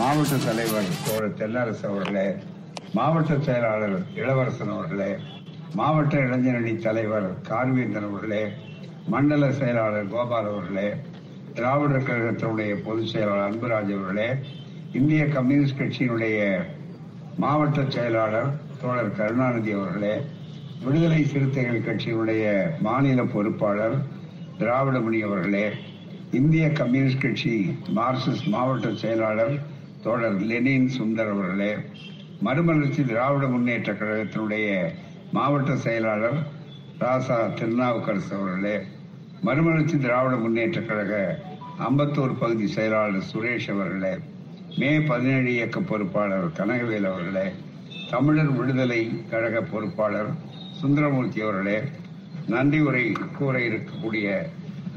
[0.00, 2.26] மாவட்ட தலைவர் தோழர் தென்னரசு அவர்களே
[2.94, 5.08] மாவட்ட செயலாளர் இளவரசன் அவர்களே
[5.74, 8.42] மாவட்ட இளைஞரணி தலைவர் கார்வேந்தன் அவர்களே
[9.08, 10.86] மண்டல செயலாளர் கோபால் அவர்களே
[11.54, 14.28] திராவிடர் கழகத்தினுடைய பொதுச் செயலாளர் அன்புராஜ் அவர்களே
[14.92, 16.38] இந்திய கம்யூனிஸ்ட் கட்சியினுடைய
[17.38, 20.14] மாவட்ட செயலாளர் தோழர் கருணாநிதி அவர்களே
[20.82, 22.44] விடுதலை சிறுத்தைகள் கட்சியினுடைய
[22.80, 23.96] மாநில பொறுப்பாளர்
[24.58, 25.66] திராவிடமணி அவர்களே
[26.32, 27.54] இந்திய கம்யூனிஸ்ட் கட்சி
[27.94, 29.54] மார்க்சிஸ்ட் மாவட்ட செயலாளர்
[30.00, 31.72] தோழர் லெனின் சுந்தர் அவர்களே
[32.42, 34.68] மறுமலர்ச்சி திராவிட முன்னேற்ற கழகத்தினுடைய
[35.32, 36.38] மாவட்ட செயலாளர்
[37.00, 38.76] ராசா திருநாவுக்கரசு அவர்களே
[39.42, 41.14] மறுமலர்ச்சி திராவிட முன்னேற்ற கழக
[41.80, 44.12] அம்பத்தூர் பகுதி செயலாளர் சுரேஷ் அவர்களே
[44.78, 47.46] மே பதினேழு இயக்க பொறுப்பாளர் கனகவேல் அவர்களே
[48.10, 50.30] தமிழர் விடுதலை கழக பொறுப்பாளர்
[50.80, 51.78] சுந்தரமூர்த்தி அவர்களே
[52.48, 54.28] நன்றி உரை கூற இருக்கக்கூடிய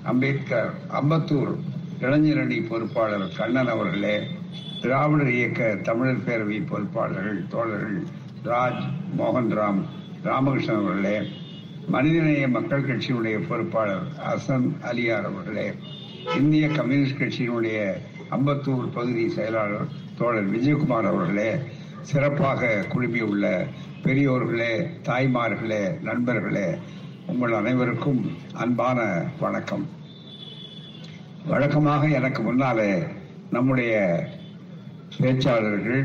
[0.06, 1.54] அம்பேத்கர் அம்பத்தூர்
[2.02, 4.16] இளைஞரணி பொறுப்பாளர் கண்ணன் அவர்களே
[4.84, 8.00] திராவிடர் இயக்க தமிழர் பேரவை பொறுப்பாளர்கள் தோழர்கள்
[8.46, 8.84] ராஜ்
[9.18, 9.80] மோகன்ராம்
[10.24, 11.18] ராமகிருஷ்ணன் அவர்களே
[11.88, 15.68] மனிதநேய மக்கள் கட்சியினுடைய பொறுப்பாளர் அசன் அலியார் அவர்களே
[16.36, 17.80] இந்திய கம்யூனிஸ்ட் கட்சியினுடைய
[18.30, 21.50] அம்பத்தூர் பகுதி செயலாளர் தோழர் விஜயகுமார் அவர்களே
[22.02, 22.62] சிறப்பாக
[22.94, 23.46] குழுமியுள்ள
[24.04, 24.72] பெரியோர்களே
[25.04, 26.68] தாய்மார்களே நண்பர்களே
[27.28, 28.22] உங்கள் அனைவருக்கும்
[28.54, 29.00] அன்பான
[29.40, 29.86] வணக்கம்.
[31.46, 32.92] வழக்கமாக எனக்கு முன்னாலே
[33.52, 33.94] நம்முடைய
[35.22, 36.04] பேச்சாளர்கள்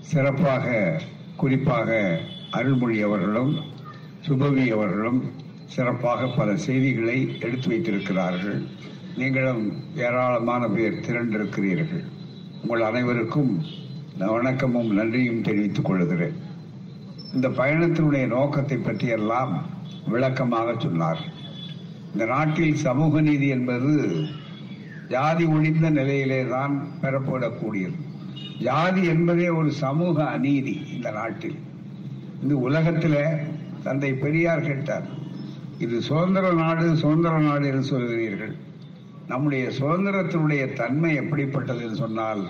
[0.00, 1.00] சிறப்பாக
[1.36, 2.18] குறிப்பாக
[2.50, 3.52] அருள்மொழி அவர்களும்
[4.26, 5.20] சுபவி அவர்களும்
[5.66, 8.58] சிறப்பாக பல செய்திகளை எடுத்து வைத்திருக்கிறார்கள்.
[9.16, 9.62] நீங்களும்
[9.96, 12.04] ஏராளமான பேர் திரண்டிருக்கிறீர்கள்.
[12.62, 13.52] உங்கள் அனைவருக்கும்
[14.18, 16.36] வணக்கமும் நன்றியும் தெரிவித்துக் கொள்கிறேன்.
[17.34, 19.52] இந்த பயணத்தினுடைய நோக்கத்தை பற்றியெல்லாம்
[20.06, 21.22] விளக்கமாக சொன்னார்.
[22.12, 23.92] இந்த நாட்டில் சமூக நீதி என்பது
[25.08, 27.98] ஜாதி ஒழிந்த நிலையிலே தான் பெறப்படக்கூடியது.
[28.60, 31.54] ஜாதி என்பதே ஒரு சமூக அநீதி இந்த நாட்டில்.
[32.42, 33.22] இந்த உலகத்தில்
[33.82, 35.02] தந்தை பெரியார் கேட்டார்.
[35.78, 38.56] இது சுதந்திர நாடு சுதந்திர நாடு என்று சொல்கிறீர்கள்
[39.28, 42.42] நம்முடைய சுதந்திரத்தினுடைய தன்மை எப்படிப்பட்டது என்று சொன்னால்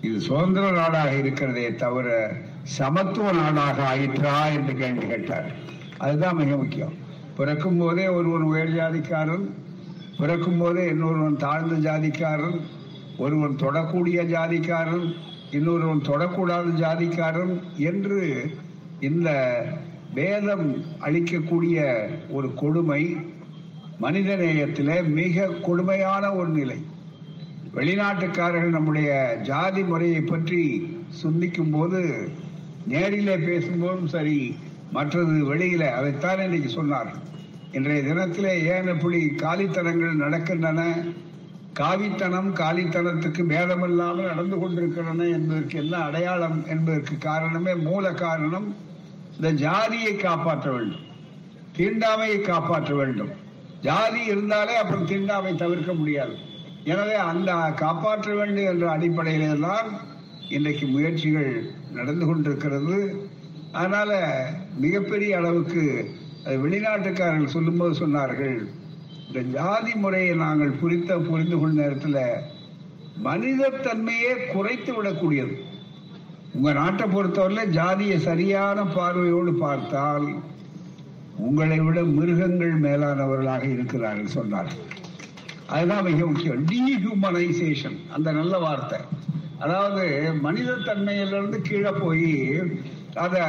[0.00, 5.50] இது சுதந்திர நாடாக இருக்கிறதே தவிர சமத்துவ நாடாக ஆயிற்றா என்று கேள்வி கேட்டார்.
[5.98, 6.92] அதுதான் மிக முக்கியம்.
[7.36, 9.50] பிறக்கும் போதே ஒருவன் உயர் ஜாதிக்காரன்
[10.18, 12.60] பிறக்கும் போதே இன்னொருவன் தாழ்ந்த ஜாதிக்காரன்
[13.18, 15.14] ஒருவன் தொடக்கூடிய ஜாதிக்காரன்
[15.52, 18.50] இன்னொருவன் தொடக்கூடாது ஜாதிக்காரன் என்று
[19.00, 19.28] இந்த
[20.14, 20.66] வேதம்
[21.00, 21.76] அளிக்கக்கூடிய
[22.30, 23.02] ஒரு கொடுமை
[23.98, 26.78] மனித நேயத்தில் மிக கொடுமையான ஒரு நிலை.
[27.74, 30.60] வெளிநாட்டுக்காரர்கள் நம்முடைய ஜாதி முறையை பற்றி
[31.10, 32.00] சிந்திக்கும் போது
[32.86, 34.56] நேரிலே பேசும்போதும் சரி
[34.92, 37.12] மற்றது வெளியில அதைத்தான் இன்னைக்கு சொன்னார்
[37.72, 40.80] இன்றைய தினத்திலே ஏன் இப்படி காலித்தனங்கள் நடக்கின்றன
[41.78, 48.66] காவித்தனம் காலித்தனத்துக்கு பேதமில்லாமல் நடந்து கொண்டிருக்கிறன என்பதற்கு என்ன அடையாளம் என்பதற்கு காரணமே மூல காரணம்
[49.36, 51.06] இந்த ஜாதியை காப்பாற்ற வேண்டும்.
[51.76, 53.30] தீண்டாமையை காப்பாற்ற வேண்டும்.
[53.86, 56.34] ஜாதி இருந்தாலே அப்புறம் தீண்டாமை தவிர்க்க முடியாது.
[56.92, 57.52] எனவே அந்த
[57.84, 59.88] காப்பாற்ற வேண்டும் என்ற அடிப்படையிலே தான்
[60.48, 61.52] இன்றைக்கு முயற்சிகள்
[61.98, 62.98] நடந்து கொண்டிருக்கிறது.
[63.72, 64.12] அதனால
[64.84, 65.84] மிகப்பெரிய அளவுக்கு
[66.64, 68.56] வெளிநாட்டுக்காரர்கள் சொல்லும்போது சொன்னார்கள்
[69.32, 72.16] இந்த ஜாதி முறையை நாங்கள் புரித்த புரிந்து கொண்ட நேரத்தில்
[73.26, 75.54] மனித தன்மையே குறைத்து விடக்கூடியது.
[76.56, 80.26] உங்க நாட்டை பொறுத்தவரையில் ஜாதியை சரியான பார்வையோடு பார்த்தால்
[81.46, 84.70] உங்களை விட மிருகங்கள் மேலானவர்களாக இருக்கிறார்கள் சொன்னார்.
[85.74, 86.66] அதுதான் மிக முக்கியம்.
[86.72, 88.98] டீஹியூமனைசேஷன் அந்த நல்ல வார்த்தை.
[89.66, 90.04] அதாவது
[90.46, 92.34] மனித தன்மையிலிருந்து கீழே போய்
[93.24, 93.40] அதை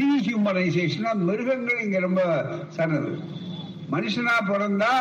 [0.00, 2.22] டீஹியூமனைசேஷனா மிருகங்கள் இங்க ரொம்ப
[2.76, 3.14] சனது.
[3.90, 4.92] மனுஷனா பிறந்தா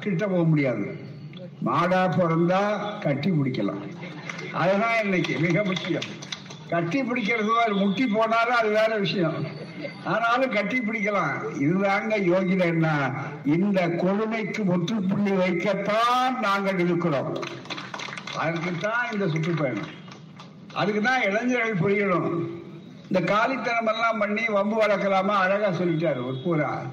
[0.00, 0.98] கிட்ட போக முடியாது.
[1.66, 2.60] மாடா பிறந்தா
[3.00, 3.82] கட்டி பிடிக்கலாம்.
[4.52, 6.08] அதுதான் இன்னைக்கு மிக முக்கியம்.
[6.68, 9.46] கட்டி பிடிக்கிறது முட்டி போனாலும் அது வேற விஷயம்.
[10.04, 11.32] ஆனாலும் கட்டி பிடிக்கலாம்.
[11.60, 13.12] இதுதாங்க யோகிதன்னா
[13.44, 17.38] இந்த கொடுமைக்கு முற்றுப்புள்ளி வைக்கத்தான் நாங்கள் இருக்கிறோம்.
[18.38, 19.98] அதுக்குத்தான் இந்த சுற்றுப்பயணம்.
[20.74, 22.58] அதுக்குதான் இளைஞர்கள் புரியணும்.
[23.10, 25.36] இந்த காலித்தனம் எல்லாம் பண்ணி வம்பு வளர்க்கலாமா?
[25.44, 26.84] அழகா சொல்லிட்டாரு ஒரு பூரா.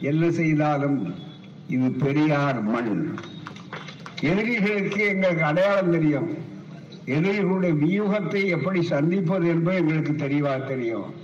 [0.00, 1.14] என்ன செய்தாலும்
[1.68, 3.18] இது பெரியார் மண்.
[4.20, 6.36] எதிரிகளுக்கு எங்களுக்கு அடையாளம் தெரியும்.
[7.06, 11.14] எதிரிகளுடைய வியூகத்தை எப்படி சந்திப்பது என்பது எங்களுக்கு தெளிவா தெரியும்.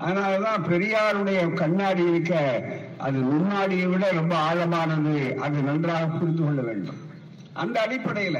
[0.00, 2.62] அதனாலதான் பெரியாருடைய கண்ணாடி இருக்க
[2.98, 6.96] அது முன்னாடியை விட ரொம்ப ஆழமானது அது நன்றாக புரிந்து கொள்ள வேண்டும்.
[7.52, 8.38] அந்த அடிப்படையில.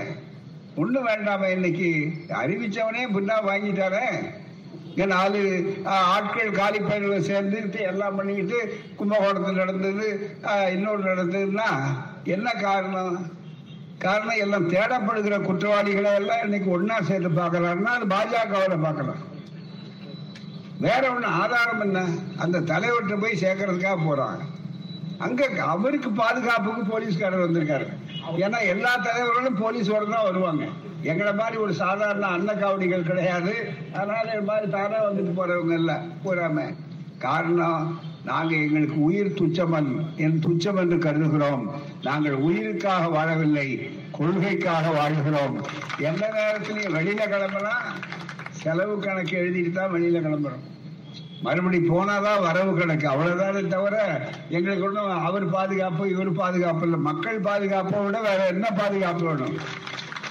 [0.77, 4.07] ஒண்ணு வேண்டாம இன்னைக்கு அறிவிச்சவனே புண்ணா வாங்கிட்டாரே
[4.95, 5.39] இங்க நாலு
[5.93, 8.59] ஆஹ், ஆட்கள் காலி பயிர்களை சேர்ந்துட்டு எல்லாம் பண்ணிக்கிட்டு
[8.97, 10.07] கும்பகோணத்தில் நடந்தது
[10.51, 11.69] ஆஹ், இன்னொரு நடந்ததுன்னா
[12.29, 13.17] என்ன காரணம்?
[13.99, 19.21] காரணம் எல்லாம் தேடப்படுகிற குற்றவாளிகளை எல்லாம் இன்னைக்கு ஒன்னா சேர்த்து பார்க்கலாம்னா அது பாஜகவில் பார்க்கலாம்.
[20.81, 22.01] வேற ஒண்ணு ஆதாரம் என்ன?
[22.39, 24.41] அந்த தலைவர்கிட்ட போய் சேர்க்கறதுக்காக போறாங்க.
[25.21, 27.87] அங்க அவருக்கு பாதுகாப்புக்கு போலீஸ்காரர் வந்திருக்காரு.
[28.39, 30.65] ஏன்னா எல்லா தலைவர்களும் போலீஸோட தான் வருவாங்க.
[31.05, 33.73] எங்களை மாதிரி ஒரு சாதாரண அன்னக்காவடிகள் கிடையாது.
[33.95, 36.01] அதனால இது மாதிரி தானே வந்துட்டு போறவங்க இல்ல.
[36.25, 36.75] போறாம.
[37.19, 41.71] காரணம் நாங்கள் எங்களுக்கு உயிர் துச்சமன் என் துச்சம் என்று கருதுகிறோம்.
[42.03, 45.61] நாங்கள் உயிருக்காக வாழவில்லை கொள்கைக்காக வாழ்கிறோம்.
[45.99, 47.75] எந்த நேரத்திலையும் வெளியில கிளம்புனா
[48.51, 50.63] செலவு கணக்கு எழுதிட்டு தான் வெளியில கிளம்புறோம்.
[51.43, 53.09] மறுபடி போனாதான் வரவு கணக்கு.
[53.09, 56.99] அவ்வளவுதானே தவிர எங்களுக்கு ஒன்றும் அவர் பாதுகாப்பு இவர் பாதுகாப்பு இல்லை.
[56.99, 59.57] மக்கள் பாதுகாப்பை விட வேற என்ன பாதுகாப்பு வேணும்?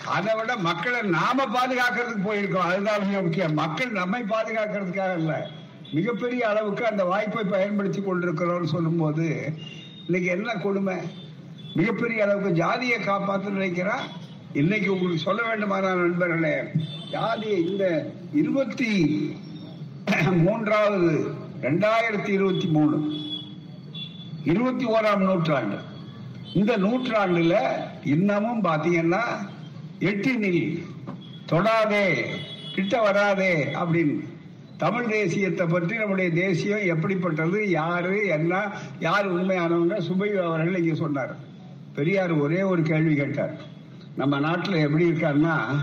[0.05, 2.69] அதை விட மக்களை நாம பாதுகாக்கிறதுக்கு போயிருக்கோம்.
[2.69, 3.53] அதுதான் மிக முக்கியம்.
[3.53, 5.33] மக்கள் நம்மை பாதுகாக்கிறதுக்காக இல்ல.
[5.91, 9.53] மிகப்பெரிய அளவுக்கு அந்த வாய்ப்பை பயன்படுத்தி கொண்டிருக்கிறோம்னு சொல்லும்போது
[10.05, 10.95] இன்னைக்கு என்ன கொடுமை?
[11.75, 13.97] மிகப்பெரிய அளவுக்கு ஜாதியை காப்பாற்ற நினைக்கிறா?
[14.53, 16.56] இன்னைக்கு உங்களுக்கு சொல்ல வேண்டுமான நண்பர்களே
[17.11, 17.85] ஜாதியை இந்த
[18.33, 18.91] இருபத்தி
[20.31, 22.97] மூன்றாவது ரெண்டாயிரத்தி இருபத்தி மூணு
[24.44, 25.77] இருபத்தி ஓராம் நூற்றாண்டு.
[26.53, 27.57] இந்த நூற்றாண்டுல
[28.03, 29.21] இன்னமும் பாத்தீங்கன்னா
[30.00, 30.84] எட்டினில்
[31.51, 32.24] தொடாதே
[32.75, 34.31] கிட்ட வராதே அப்படின்னு.
[34.78, 40.00] தமிழ் தேசியத்தை பற்றி நம்முடைய தேசியம் எப்படிப்பட்டது யாரு என்ன யார் உண்மையானவங்க?
[40.00, 41.36] சுபை அவர்கள் இங்க சொன்னார்.
[41.94, 43.54] பெரியார் ஒரே ஒரு கேள்வி கேட்டார்.
[44.16, 45.75] நம்ம நாட்டில் எப்படி இருக்காருன்னா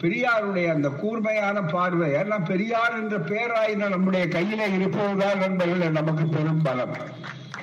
[0.00, 6.96] பெரியாருடைய அந்த கூர்மையான பார்வை ஏன்னா பெரியார் என்ற பேராயின நம்முடைய கையில இருப்பதுதான் நண்பர்களே நமக்கு பெரும் பலம்.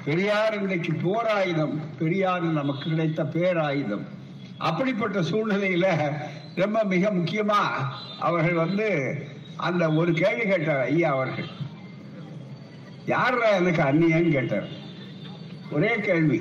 [0.06, 4.20] பெரியார் இன்றைக்கு போராயுதம் பெரியார் நமக்கு கிடைத்த பேராயுதம்.
[4.62, 5.88] அப்படிப்பட்ட சூழ்நிலையில
[6.56, 7.62] ரொம்ப மிக முக்கியமா
[8.20, 8.88] அவர்கள் வந்து
[9.58, 11.50] அந்த ஒரு கேள்வி கேட்டார் ஐயா அவர்கள்
[13.06, 14.68] யார் எனக்கு அந்நியன்னு கேட்டார்.
[15.72, 16.40] ஒரே கேள்வி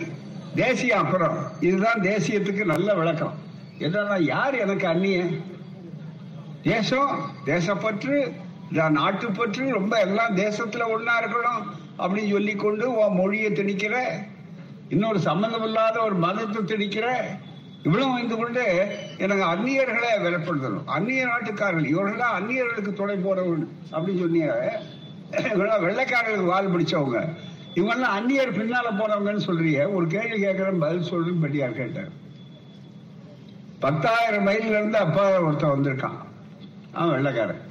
[0.54, 1.36] தேசியம் அப்புறம்.
[1.60, 3.34] இதுதான் தேசியத்துக்கு நல்ல விளக்கம்.
[3.78, 5.32] என்னன்னா யார் எனக்கு அந்நியன்?
[6.62, 7.12] தேசம்
[7.46, 8.16] தேசப்பற்று
[8.70, 11.62] நாட்டு நாட்டுப்பற்று ரொம்ப எல்லாம் தேசத்துல ஒன்னா இருக்கணும்
[11.98, 13.94] அப்படின்னு சொல்லி கொண்டு உன் மொழியை திணிக்கிற
[14.88, 17.06] இன்னொரு சம்பந்தம் இல்லாத ஒரு மதத்தை திணிக்கிற
[17.84, 18.64] இவ்வளவு வைந்து கொண்டு
[19.18, 21.92] எனக்கு அந்நியர்களை விலப்படுத்தணும் அந்நிய நாட்டுக்காரர்கள்.
[21.92, 24.80] இவர்கள்லாம் அந்நியர்களுக்கு துணை போறவங்க அப்படின்னு சொன்னீங்க
[25.30, 27.20] இவங்கெல்லாம் வெள்ளைக்காரர்களுக்கு வால் பிடிச்சவங்க.
[27.74, 32.10] இவங்கெல்லாம் அந்நியர் பின்னால போறவங்கன்னு சொல்றீங்க ஒரு கேள்வி கேட்கறேன் பதில் சொல்றேன்னு பெட்டியார் கேட்டார்.
[33.84, 36.18] பத்தாயிரம் மைல்ல இருந்து அப்பா ஒருத்தன் வந்திருக்கான்.
[36.92, 37.62] அவன் வெள்ளைக்காரன்.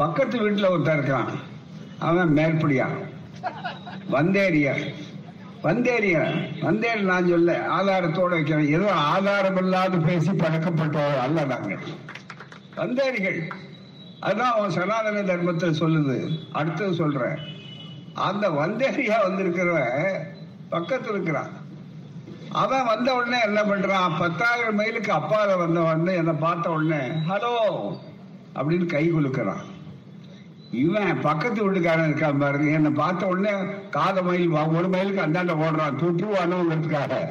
[0.00, 1.30] பக்கத்து வீட்டுல ஒருத்தன் இருக்கான்
[1.98, 2.86] அவன் மேற்படியா
[4.14, 4.74] வந்தேரியா
[5.62, 6.22] வந்தேரியா
[6.62, 8.72] வந்தேரி நான் சொல்ல ஆதாரத்தோட வைக்கிறேன்.
[8.72, 11.84] ஏதோ ஆதாரம் இல்லாத பேசி பழக்கப்பட்டவர் அல்ல நாங்கள்
[12.76, 13.40] வந்தேரிகள்
[14.20, 16.16] அதுதான் அவன் சனாதன தர்மத்தை சொல்லுது.
[16.52, 17.38] அடுத்தது சொல்றேன்.
[18.14, 20.34] அந்த வந்தேரியா வந்திருக்கிறவன்
[20.68, 21.52] பக்கத்தில் இருக்கிறான்.
[22.52, 24.18] அவன் வந்த உடனே என்ன பண்றான்?
[24.18, 27.54] பத்தாயிரம் மைலுக்கு அப்பால வந்த உடனே என்ன பார்த்த உடனே ஹலோ
[28.54, 29.64] அப்படின்னு கை குலுக்கிறான்.
[30.76, 32.70] இவன் பக்கத்து வீட்டுக்காரன் இருக்கான் பாருங்க.
[32.70, 35.96] என்னை பார்த்த உடனே காத மைல் வா- ஒரு மைலுக்கு அந்தாண்ட ஓடுறான்.
[35.96, 37.26] துட்டுவானுங்கிறதுக்காக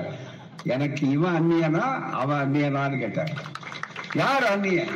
[0.64, 3.28] எனக்கு இவன் அந்நியனா அவன் அந்நியனான்னு கேட்டான்
[4.14, 4.88] யார் அந்நியன்?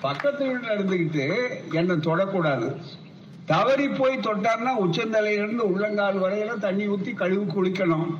[0.00, 1.34] பக்கத்து வீட்டுல இருந்துகிட்டு
[1.72, 2.76] என்னை தொடக்கூடாது.
[3.46, 8.18] தவறி போய் தொட்டார்னா உச்சந்தலையிலிருந்து உள்ளங்கால் வரையில தண்ணி ஊத்தி கழுவு குளிக்கணும்.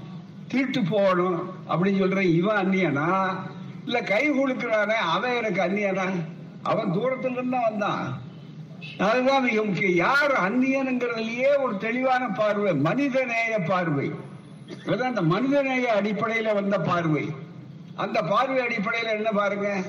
[0.49, 3.29] தீட்டு போகணும் அப்படின்னு சொல்ற இவன் அந்நியனா?
[3.85, 6.11] இல்ல கை குலுக்கிறானே அவன் எனக்கு அந்நியனா?
[6.63, 8.27] அவன் தூரத்துல இருந்து வந்தான்.
[8.99, 14.13] அதுதான் மிக முக்கியம் யார் அந்நியனுங்கிறதுலயே ஒரு தெளிவான பார்வை மனிதநேய பார்வை.
[14.87, 17.29] அதான் அந்த மனிதநேய அடிப்படையில வந்த பார்வை.
[17.97, 19.83] அந்த பார்வை அடிப்படையில என்ன பாருங்க?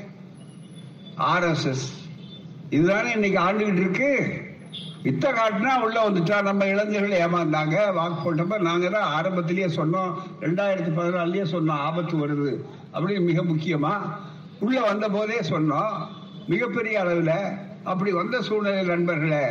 [1.17, 1.85] ஆர்எஸ்எஸ்
[2.69, 4.33] இதுதானே இன்னைக்கு ஆண்டுகிட்டு இருக்கு.
[5.03, 7.93] வித்த காட்டினா உள்ள வந்துட்டா நம்ம இளைஞர்கள் ஏமாந்தாங்க.
[7.93, 10.13] வாக்கு போட்டப்ப நாங்க தான் ஆரம்பத்திலேயே சொன்னோம்.
[10.39, 14.01] ரெண்டாயிரத்தி பதினாலுலயே சொன்னோம் ஆபத்து வருது அப்படின்னு மிக முக்கியமா.
[14.59, 15.91] உள்ள வந்த போதே சொன்னோம்.
[16.47, 17.57] மிகப்பெரிய அளவுல
[17.91, 19.43] அப்படி வந்த சூழ்நிலை நண்பர்களே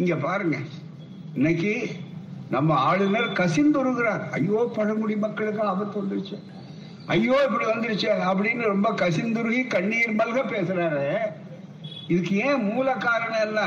[0.00, 0.56] இங்க பாருங்க.
[1.34, 1.72] இன்னைக்கு
[2.54, 6.36] நம்ம ஆளுநர் கசிந்துருகிறார் ஐயோ பழங்குடி மக்களுக்கு ஆபத்து வந்துருச்சு.
[7.14, 11.04] ஐயோ இப்படி வந்துருச்சு அப்படின்னு ரொம்ப கசிந்துருகி கண்ணீர் மல்க பேசுறாரு.
[12.08, 13.60] இதுக்கு ஏன் மூல காரணம் என்ன?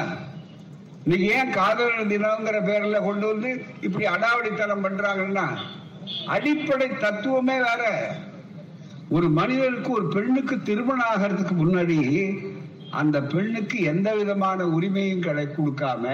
[1.03, 3.49] இன்னைக்கு ஏன் காதலர் தினங்கிற பேர்ல கொண்டு வந்து
[3.81, 5.45] இப்படி அடாவடித்தனம் பண்றாங்கன்னா
[6.35, 7.83] அடிப்படை தத்துவமே வேற.
[9.15, 11.97] ஒரு மனிதனுக்கு ஒரு பெண்ணுக்கு திருமணம் ஆகிறதுக்கு முன்னாடி
[12.95, 16.05] அந்த பெண்ணுக்கு எந்த விதமான உரிமையும் கிடை கொடுக்காம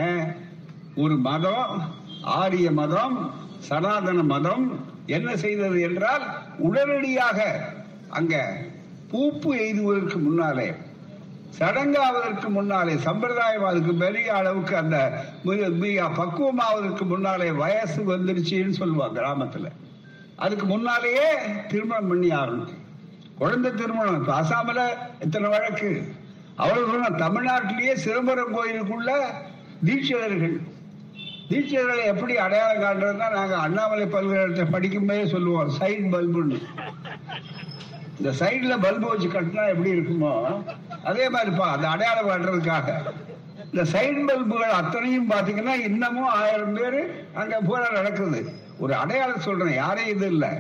[0.96, 1.74] ஒரு மதம்
[2.22, 3.18] ஆரிய மதம்
[3.60, 4.66] சனாதன மதம்
[5.06, 6.24] என்ன செய்தது என்றால்
[6.58, 7.40] உடனடியாக
[8.10, 8.36] அங்க
[9.12, 10.70] பூப்பு எய்துவதற்கு முன்னாலே
[11.60, 14.98] சடங்காவதற்கு முன்னாலே சம்பிரதாயம் அதுக்கு பெரிய அளவுக்கு அந்த
[16.18, 19.68] பக்குவமாவதற்கு முன்னாலே வயசு வந்துருச்சுன்னு சொல்லுவாங்க கிராமத்துல.
[20.36, 21.28] அதுக்கு முன்னாலேயே
[21.68, 22.78] திருமணம் பண்ணி ஆரம்பிச்சு
[23.36, 24.84] குழந்தை திருமணம் இப்ப அசாமில்
[25.20, 25.90] எத்தனை வழக்கு?
[26.60, 29.12] அவ்வளவு தூரம் தமிழ்நாட்டிலேயே சிதம்பரம் கோயிலுக்குள்ள
[29.88, 30.58] தீட்சிதர்கள்.
[31.50, 36.60] தீட்சிதர்களை எப்படி அடையாளம் காட்டுறதுன்னா நாங்க அண்ணாமலை பல்கலைக்கழகத்தை படிக்கும்போதே சொல்லுவோம் சைட் பல்புன்னு.
[38.20, 40.34] இந்த சைடுல பல்பு வச்சு கட்டினா எப்படி இருக்குமோ
[41.10, 42.98] அதே மாதிரிப்பா அந்த அடையாளம் காட்டுறதுக்காக
[43.72, 47.00] இந்த சைட் பல்புகள் அத்தனையும் பாத்தீங்கன்னா இன்னமும் ஆயிரம் பேர்
[47.42, 48.40] அங்க பூரா நடக்குது.
[48.84, 50.52] ஒரு அடையாளம் சொல்றேன் யாரையும் இது இல்லை.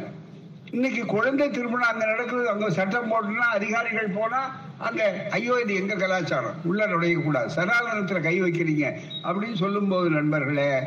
[0.75, 4.41] இன்னைக்கு குழந்தை திருமணம் அங்க நடக்குது அங்க சட்டம் போட்டுனா அதிகாரிகள் போனா
[4.81, 6.55] அந்த ஐயோ இது எங்க கலாச்சாரம்?
[6.63, 10.79] உள்ள நுழைய கூடாது சனாதனத்துல கை வைக்கிறீங்க அப்படின்னு சொல்லும் போது நண்பர்களே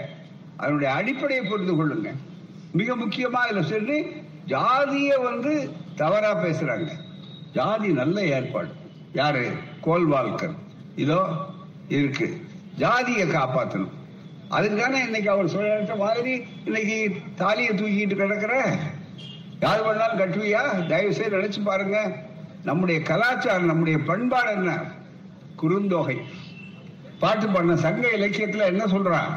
[0.56, 2.10] அதனுடைய அடிப்படையை புரிந்து கொள்ளுங்க.
[2.72, 3.98] மிக முக்கியமா இதுல சொல்லி
[4.46, 6.90] ஜாதிய வந்து தவறா பேசுறாங்க.
[7.52, 8.68] ஜாதி நல்ல ஏற்பாடு.
[9.12, 9.50] யாரு?
[9.84, 10.56] கோல்வால்கர்.
[10.96, 11.26] இதோ
[11.88, 12.40] இருக்கு.
[12.76, 13.94] ஜாதியை காப்பாற்றணும்
[14.50, 18.78] அதுக்கான இன்னைக்கு அவர் சொல்ல மாதிரி இன்னைக்கு தாலியை தூக்கிட்டு கிடக்குற?
[19.60, 20.86] யார் வேணாலும் கட்டுவியா?
[20.86, 22.16] தயவு செய்து நினைச்சு பாருங்க.
[22.64, 24.78] நம்முடைய கலாச்சாரம் நம்முடைய பண்பாடு என்ன?
[25.62, 26.16] குறுந்தொகை.
[27.20, 29.32] பாட்டு பண்ண சங்க இலக்கியத்துல என்ன சொல்றான்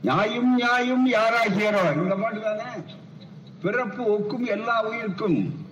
[0.00, 1.94] நியாயும் நியாயும் யாராகியரோ.
[1.94, 2.82] இந்த பாட்டு தானே?
[3.62, 5.66] பிறப்பு ஒக்கும் எல்லா உயிருக்கும்.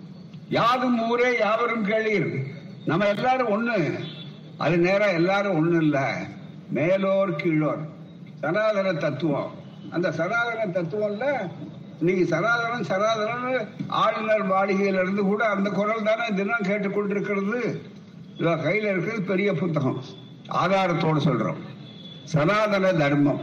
[0.49, 2.45] யாதும் ஊரே யாவரும் கேளீர்.
[2.87, 4.05] நம்ம எல்லாரும் ஒண்ணு.
[4.59, 6.27] அது நேரம் எல்லாரும் ஒண்ணு இல்ல.
[6.69, 7.89] மேலோர் கீழோர்.
[8.41, 9.53] சனாதன தத்துவம்.
[9.91, 11.51] அந்த சனாதன தத்துவம்ல
[12.01, 17.81] இன்னைக்கு சனாதனம் சனாதனம் ஆளுநர் மாளிகையில இருந்து கூட அந்த குரல் தானே தினம் கேட்டுக்கொண்டிருக்கிறது
[18.39, 20.03] இதோ கையில இருக்கிறது பெரிய புத்தகம்.
[20.49, 21.57] ஆதாரத்தோடு சொல்றோம்.
[22.25, 23.41] சனாதன தர்மம்.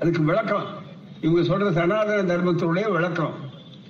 [0.00, 0.64] அதுக்கு விளக்கம்.
[1.20, 3.34] இவங்க சொல்ற சனாதன தர்மத்தினுடைய விளக்கம்.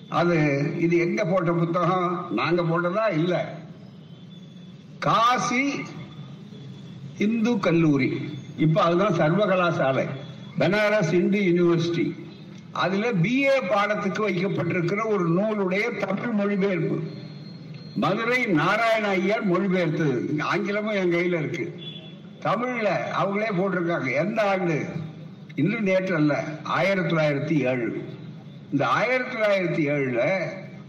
[0.08, 2.34] அது இது எங்க போட்ட புத்தகம்?
[2.34, 3.12] நாங்க போட்டதா?
[3.12, 3.54] இல்ல.
[4.98, 5.80] காசி
[7.18, 8.38] இந்து கல்லூரி.
[8.56, 10.06] இப்ப அதுதான் சர்வகலாசாலை.
[10.58, 12.20] பனாரஸ் இந்து யூனிவர்சிட்டி
[12.72, 17.00] அதுல பிஏ பாடத்துக்கு வைக்கப்பட்டிருக்கிற ஒரு நூலுடைய தமிழ் மொழிபெயர்ப்பு.
[17.94, 21.74] மதுரை நாராயண ஐயர் மொழிபெயர்த்தது ஆங்கிலமும் என் கையில இருக்கு.
[22.40, 22.88] தமிழ்ல
[23.22, 24.12] அவங்களே போட்டிருக்காங்க.
[24.12, 24.84] எந்த ஆண்டு?
[25.54, 28.04] இன்னும் நேற்று அல்ல ஆயிரத்தி தொள்ளாயிரத்தி ஏழு.
[28.72, 30.38] இந்த ஆயிரத்தி தொள்ளாயிரத்தி ஏழுல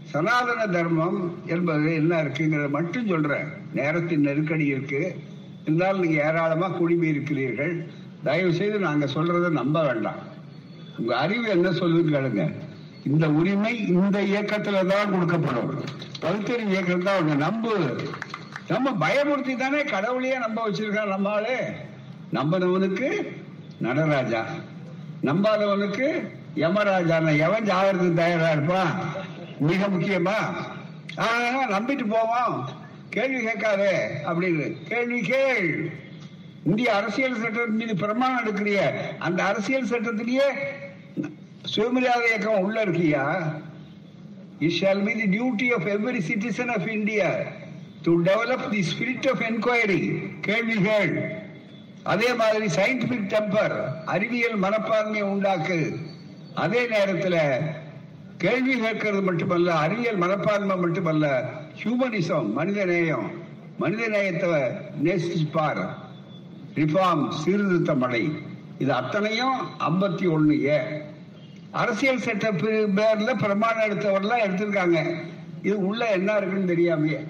[0.04, 3.46] சனாதன தர்மம் என்பது என்ன இருக்குங்கிறத மட்டும் சொல்றேன்.
[3.74, 5.16] நேரத்தின் நெருக்கடி இருக்கு.
[5.62, 7.88] இருந்தாலும் நீங்க ஏராளமா குடிமை இருக்கிறீர்கள்.
[8.24, 10.32] தயவு செய்து நாங்க சொல்றதை நம்ப வேண்டாம்.
[10.98, 12.52] உங்க அறிவு என்ன சொல்லுன்னு கேளுங்க.
[13.06, 15.82] இந்த உரிமை இந்த இயக்கத்துல தான் கொடுக்கப்படும்.
[16.20, 17.96] பகுத்தறிவு இயக்கம் தான் அவங்க நம்பு.
[18.68, 21.58] நம்ம பயமுறுத்தி தானே கடவுளையே நம்ப வச்சிருக்கான் நம்மளே
[22.32, 23.36] நம்பினவனுக்கு
[23.78, 24.44] நடராஜா.
[25.22, 29.02] நம்பாதவனுக்கு யமராஜா எவன் ஜாகிரதுக்கு தயாரா இருப்பான்
[29.58, 30.34] மிக முக்கியமா?
[31.16, 32.68] ஆனா நம்பிட்டு போவோம்.
[33.10, 34.76] கேள்வி கேட்காதே அப்படின்னு.
[34.88, 35.92] கேள்வி கேள்.
[36.64, 38.78] இந்திய அரசியல் சட்டத்தின் மீது பிரமாணம் எடுக்கிறிய.
[39.18, 40.48] அந்த அரசியல் சட்டத்திலேயே
[41.72, 43.22] சுயமரியாதை இயக்கம் உள்ள இருக்கியா?
[44.58, 47.28] It shall be the duty of every citizen of India
[48.02, 50.02] to develop the spirit of enquiry
[50.40, 51.12] கேள்விகள்
[52.02, 55.78] அதே மாதிரி சயின்டிபிக் டெம்பர் அறிவியல் மனப்பான்மையை உண்டாக்கு.
[56.54, 57.40] அதே நேரத்தில்
[58.38, 61.26] கேள்வி கேட்கறது மட்டுமல்ல அறிவியல் மனப்பான்மை மட்டுமல்ல
[61.82, 63.30] ஹியூமனிசம் மனித நேயம்.
[63.78, 64.50] மனித நேயத்தை
[65.04, 65.82] நேசிப்பார்
[66.74, 68.22] ரிஃபார்ம் சீர்திருத்த மடை
[68.78, 70.78] இது அத்தனையும் ஐம்பத்தி ஒண்ணு ஏ
[71.74, 75.14] அரசியல் சட்ட பேர்ல பிரமாணம் எடுத்தவரெல்லாம் எடுத்திருக்காங்க.
[75.62, 77.20] இது உள்ள என்ன இருக்குன்னு தெரியாமையே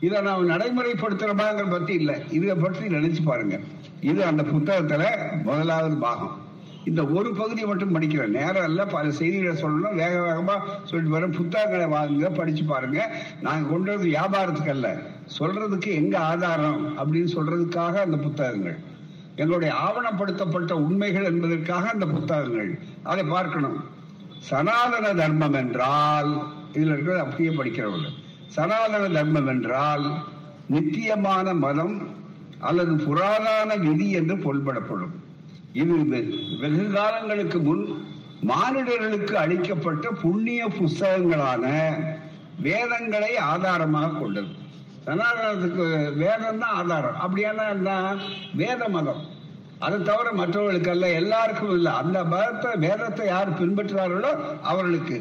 [0.00, 2.14] இதை நாம் நடைமுறைப்படுத்துறமாங்கிற பத்தி இல்லை.
[2.30, 3.58] இதை பற்றி நினைச்சு பாருங்க.
[4.00, 5.04] இது அந்த புத்தகத்துல
[5.42, 6.48] முதலாவது பாகம்.
[6.84, 8.86] இந்த ஒரு பகுதி மட்டும் படிக்கிறேன் நேரம் இல்ல.
[8.86, 9.94] பல செய்திகளை சொல்லணும்.
[9.94, 13.16] வேக வேகமா சொல்லிட்டு வரேன் புத்தகங்களை வாங்குங்க படிச்சு பாருங்க.
[13.40, 14.96] நாங்க கொண்டு வந்து வியாபாரத்துக்கு அல்ல.
[15.38, 18.78] சொல்றதுக்கு எங்க ஆதாரம் அப்படின்னு சொல்றதுக்காக அந்த புத்தகங்கள்.
[19.40, 22.70] எங்களுடைய ஆவணப்படுத்தப்பட்ட உண்மைகள் என்பதற்காக அந்த புத்தகங்கள்.
[23.10, 23.78] அதை பார்க்கணும்.
[24.50, 26.30] சனாதன தர்மம் என்றால்
[26.74, 28.16] இதில் இருக்கிறது அப்படியே படிக்கிறவர்கள்.
[28.56, 30.04] சனாதன தர்மம் என்றால்
[30.74, 31.96] நித்தியமான மதம்
[32.68, 35.14] அல்லது புராதான விதி என்று பொருள்படப்படும்.
[35.82, 35.96] இது
[36.62, 37.84] வெகு காலங்களுக்கு முன்
[38.50, 41.66] மானிடர்களுக்கு அளிக்கப்பட்ட புண்ணிய புஸ்தகங்களான
[42.66, 44.52] வேதங்களை ஆதாரமாக கொண்டது.
[45.06, 45.84] சனாதனத்துக்கு
[46.22, 47.18] வேதம் தான் ஆதாரம்.
[47.24, 47.90] அப்படியானா என்ன
[48.54, 49.22] வேத மதம்.
[49.78, 51.92] அதை தவிர மற்றவர்களுக்கு அல்ல எல்லாருக்கும் இல்லை.
[51.92, 55.18] அந்த மதத்தை வேதத்தை யார் பின்பற்றுகிறார்களோ அவர்களுக்கு.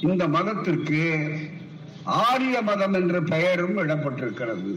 [0.00, 1.02] இந்த மதத்திற்கு
[2.04, 4.72] ஆரிய மதம் என்ற பெயரும் இடப்பட்டிருக்கிறது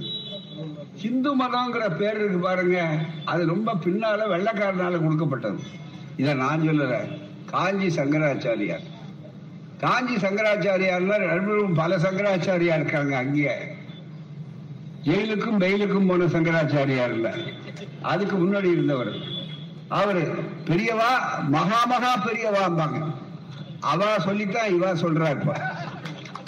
[1.01, 2.79] ஹிந்து மதம்ங்கிற பேர் இருக்கு பாருங்க.
[3.31, 5.59] அது ரொம்ப பின்னால வெள்ளக்காரனால கொடுக்கப்பட்டது.
[6.21, 6.95] இத நான் சொல்லல.
[7.51, 8.87] காஞ்சி சங்கராச்சாரியார்.
[9.83, 11.17] காஞ்சி சங்கராச்சாரியார்னா
[11.81, 13.55] பல சங்கராச்சாரியா இருக்காங்க அங்கேயே.
[15.03, 17.35] ஜெயிலுக்கும் பெயிலுக்கும் போன சங்கராச்சாரியார் இல்ல.
[18.01, 19.11] அதுக்கு முன்னாடி இருந்தவர்.
[19.87, 20.33] அவரு
[20.65, 21.11] பெரியவா
[21.47, 23.13] மகா மகா பெரியவாம்பாங்க.
[23.79, 25.61] அவ சொல்லித்தான் இவா சொல்றா இப்ப.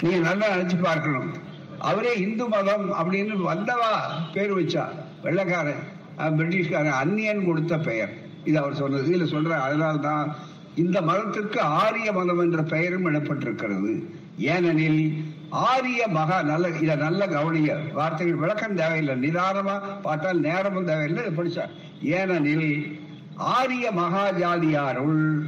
[0.00, 1.32] நீங்க நல்லா நினைச்சு பார்க்கணும்.
[1.78, 3.92] அவரே இந்து மதம் அப்படின்னு வந்தவா
[4.32, 4.84] பேர் வச்சா
[5.22, 5.82] வெள்ளக்காரன்
[6.18, 8.12] பிரிட்டிஷ்காரன் அந்நியன் கொடுத்த பெயர்.
[8.44, 9.16] இது அவர் சொன்னது.
[9.16, 10.36] இதுல சொல்ற அதனால்தான்
[10.74, 18.34] இந்த மதத்திற்கு ஆரிய மதம் என்ற பெயரும் இடப்பட்டிருக்கிறது ஏனெனில் ஆரிய மகா நல்ல இத நல்ல கவனிய வார்த்தைகள்
[18.34, 19.30] விளக்கம் தேவையில்லை.
[19.30, 21.24] நிதானமா பார்த்தால் நேரமும் தேவையில்லை.
[21.24, 21.70] படிச்சா.
[22.02, 23.00] ஏனெனில்
[23.36, 25.42] ஆரிய மகா ஜாதியாருள்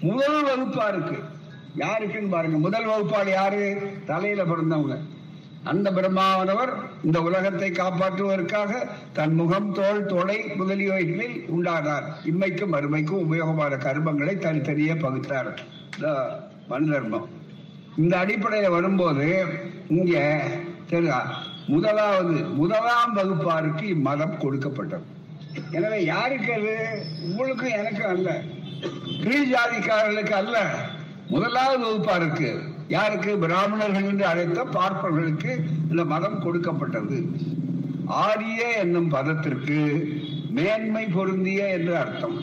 [0.00, 1.18] முதல் வகுப்பா இருக்கு.
[1.78, 2.56] யாருக்குன்னு பாருங்க.
[2.56, 3.92] முதல் வகுப்பாடு யாரு?
[4.06, 4.98] தலையில பிறந்தவங்க.
[5.64, 6.72] அந்த பிரம்மாவனவர்
[7.04, 12.04] இந்த உலகத்தை காப்பாற்றுவதற்காக தன் முகம் தோல் தொடை முதலியவைகளில் உண்டானார்.
[12.24, 15.56] இம்மைக்கும் மறுமைக்கும் உபயோகமான கர்மங்களை தனித்தனியே பகுத்தார்.
[15.94, 16.38] இந்த
[16.68, 17.36] தர்மம்
[17.98, 19.44] இந்த அடிப்படையில் வரும்போது
[19.88, 20.42] இங்க
[20.90, 21.20] சரிதா?
[21.66, 25.02] முதலாவது முதலாம் வகுப்பாருக்கு இம்மதம் கொடுக்கப்பட்டது.
[25.70, 27.04] எனவே யாருக்கு அது?
[27.22, 28.42] உங்களுக்கும் எனக்கும் அல்ல.
[29.22, 30.58] கீழ் ஜாதிக்காரர்களுக்கு அல்ல.
[31.28, 33.38] முதலாவது வகுப்பாருக்கு யாருக்கு?
[33.38, 37.30] பிராமணர்கள் என்று அழைத்த பார்ப்பவர்களுக்கு இந்த மதம் கொடுக்கப்பட்டது.
[38.06, 39.78] ஆரிய என்னும் பதத்திற்கு
[40.50, 42.38] மேன்மை பொருந்திய என்று அர்த்தம்.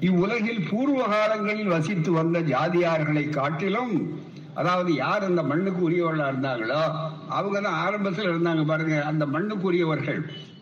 [0.00, 4.19] இவ்வுலகில் பூர்வ காலங்களில் வசித்து வந்த ஜாதியார்களை காட்டிலும்
[4.54, 6.80] அதாவது யார் அந்த மண்ணுக்கு உரியவர்களா இருந்தாங்களோ
[7.30, 8.96] அவங்க தான் ஆரம்பத்தில் இருந்தாங்க பாருங்க.
[9.04, 10.20] அந்த மண்ணுக்கு உரியவர்கள்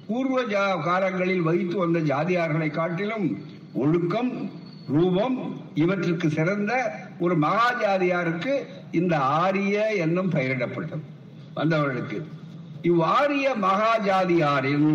[0.09, 3.27] பூர்வ ஜா- காலங்களில் வகித்து வந்த ஜாதியார்களை காட்டிலும்
[3.75, 4.31] ஒழுக்கம்
[4.89, 5.37] ரூபம்
[5.75, 6.73] இவற்றுக்கு சிறந்த
[7.21, 8.53] ஒரு மகா ஜாதியாருக்கு
[8.93, 11.05] இந்த ஆரிய என்னும் பெயரிடப்பட்டது
[11.57, 12.19] வந்தவர்களுக்கு.
[12.83, 14.91] இவ்வாரிய மகா ஜாதியாரின்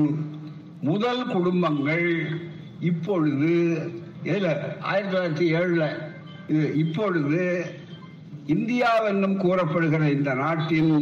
[0.82, 2.08] முதல் குடும்பங்கள்
[2.82, 3.52] இப்பொழுது
[4.24, 4.48] இதுல
[4.82, 5.86] ஆயிரத்தி தொள்ளாயிரத்தி ஏழுல
[6.48, 7.42] இது இப்பொழுது
[8.48, 10.94] இந்தியாவென்னும் கூறப்படுகிற இந்த நாட்டின்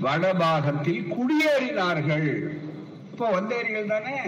[0.00, 2.58] வடபாகத்தில் குடியேறினார்கள்.
[3.10, 4.18] இப்போ வந்தேரிகள் தானே?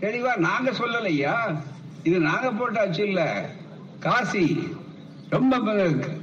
[0.00, 1.56] தெளிவா நாங்க சொல்லலையா?
[2.02, 3.50] இது நாங்க போட்டாச்சு இல்ல.
[3.98, 4.72] காசி
[5.30, 5.56] ரொம்ப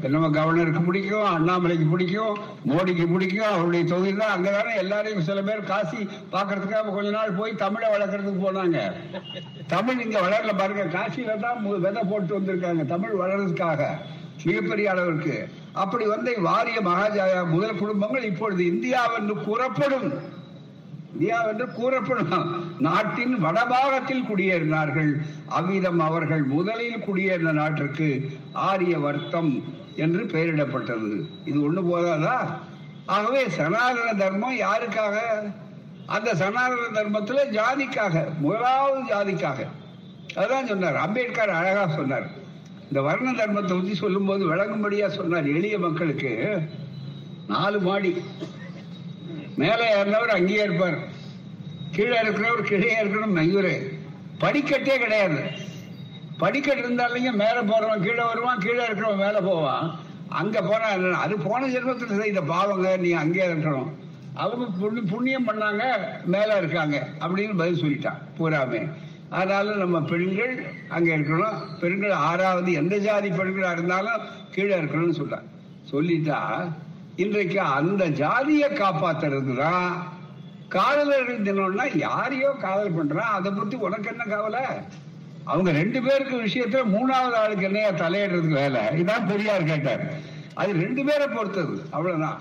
[0.09, 4.33] நம்ம கவர்னருக்கு பிடிக்கும் அண்ணாமலைக்கு பிடிக்கும் மோடிக்கு பிடிக்கும் அவருடைய தொகுதி தான்.
[4.37, 8.93] அங்கதானே எல்லாரையும் சில பேர் காசி பாக்குறதுக்காக கொஞ்ச நாள் போய் தமிழை வளர்க்கறதுக்கு போனாங்க.
[9.67, 10.83] தமிழ் இங்க வளரல பாருங்க.
[10.83, 12.85] காசியில தான் விதை போட்டு வந்திருக்காங்க.
[12.85, 13.97] தமிழ் வளர்றதுக்காக.
[14.43, 20.13] மிகப்பெரிய அளவிற்கு அப்படி வந்த வாரிய மகாஜாயா முதல் குடும்பங்கள் இப்பொழுது இந்தியாவென்று கூறப்படும்.
[21.13, 22.75] இந்தியாவென்று கூறப்படும்.
[22.79, 25.21] நாட்டின் வடபாகத்தில் குடியேறினார்கள்.
[25.47, 29.63] அவ்விதம் அவர்கள் முதலில் குடியேறின நாட்டிற்கு ஆரிய வர்த்தம்
[29.95, 31.25] என்று பெயரிடப்பட்டது.
[31.45, 32.37] இது ஒண்ணு போதாதா?
[33.05, 35.17] ஆகவே சனாதன தர்மம் யாருக்காக?
[36.05, 39.67] அந்த சனாதன தர்மத்துல ஜாதிக்காக முதலாவது ஜாதிக்காக.
[40.35, 40.95] அதான் சொன்னார்.
[40.95, 42.39] அம்பேத்கர் அழகா சொன்னார்.
[42.91, 46.61] இந்த வர்ண தர்மத்தை பத்தி சொல்லும்போது விளங்கும்படியா சொன்னார் எளிய மக்களுக்கு.
[47.47, 48.15] நாலு மாடி.
[49.55, 50.97] மேலே ஏறினவர் அங்கேயே இருப்பார்.
[51.91, 53.75] கீழே இருக்கிறவர் கீழே இருக்கணும் இவரு.
[54.39, 55.39] படிக்கட்டே கிடையாது.
[56.37, 59.99] படிக்கட்டு இருந்தாலும் மேல போறவன் கீழே வருவான் கீழே இருக்கிறவன் மேல போவான்.
[60.29, 63.89] அங்க போனா அது போன ஜென்மத்தில் செய்த பாவங்க நீ அங்கே இருக்கணும்.
[64.33, 65.83] அவங்க புண்ணியம் பண்ணாங்க
[66.25, 68.21] மேல இருக்காங்க அப்படின்னு பதில் சொல்லிட்டான்.
[68.37, 68.91] பூராமே.
[69.31, 70.53] அதனால நம்ம பெண்கள்
[70.89, 71.57] அங்க இருக்கணும்.
[71.79, 75.47] பெண்கள் ஆறாவது எந்த ஜாதி பெண்களா இருந்தாலும் கீழே இருக்கணும்னு சொல்றான்
[75.91, 76.39] சொல்லிட்டா
[77.15, 79.87] இன்றைக்கு அந்த ஜாதியை காப்பாத்துறது தான்
[80.67, 84.65] காதலர்கள் தினம்னா யாரையோ காதல் பண்றான் அதை பத்தி உனக்கு என்ன கவலை?
[85.45, 88.81] அவங்க ரெண்டு பேருக்கு விஷயத்துல மூணாவது ஆளுக்கு என்னையா தலையிடுறதுக்கு வேலை?
[89.01, 90.03] இதான் பெரியார் கேட்டார்.
[90.53, 91.75] அது ரெண்டு பேரை பொறுத்தது.
[91.91, 92.39] அவ்வளவுதான்.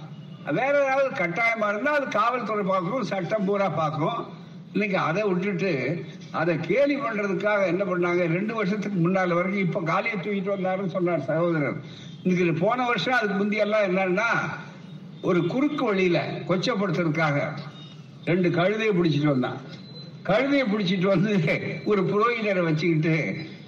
[0.53, 4.20] வேற ஏதாவது கட்டாயமா இருந்தா அது காவல்துறை பார்க்கும் சட்டம் பூரா பார்க்கும்
[4.72, 5.70] இன்னைக்கு அதை விட்டுட்டு
[6.30, 8.28] அதை கேலி பண்றதுக்காக என்ன பண்ணாங்க?
[8.28, 11.78] ரெண்டு வருஷத்துக்கு முன்னால வரைக்கும் இப்ப காலியை தூக்கிட்டு வந்தாருன்னு சொன்னார் சகோதரர்.
[12.22, 14.28] இன்னைக்கு போன வருஷம் அதுக்கு முந்தியெல்லாம் என்னன்னா
[15.22, 17.38] ஒரு குறுக்கு வழியில கொச்சப்படுத்துறதுக்காக
[18.24, 19.59] ரெண்டு கழுதையை பிடிச்சிட்டு வந்தான்.
[20.22, 21.33] கழுதையை பிடிச்சிட்டு வந்து
[21.85, 23.14] ஒரு புரோகிதரை வச்சுக்கிட்டு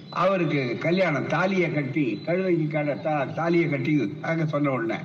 [0.09, 2.67] அவருக்கு கல்யாணம் தாலியை கட்டி கழுதைக்கு
[3.03, 4.97] தா- தாலியை கட்டி அங்க சொன்ன உடனே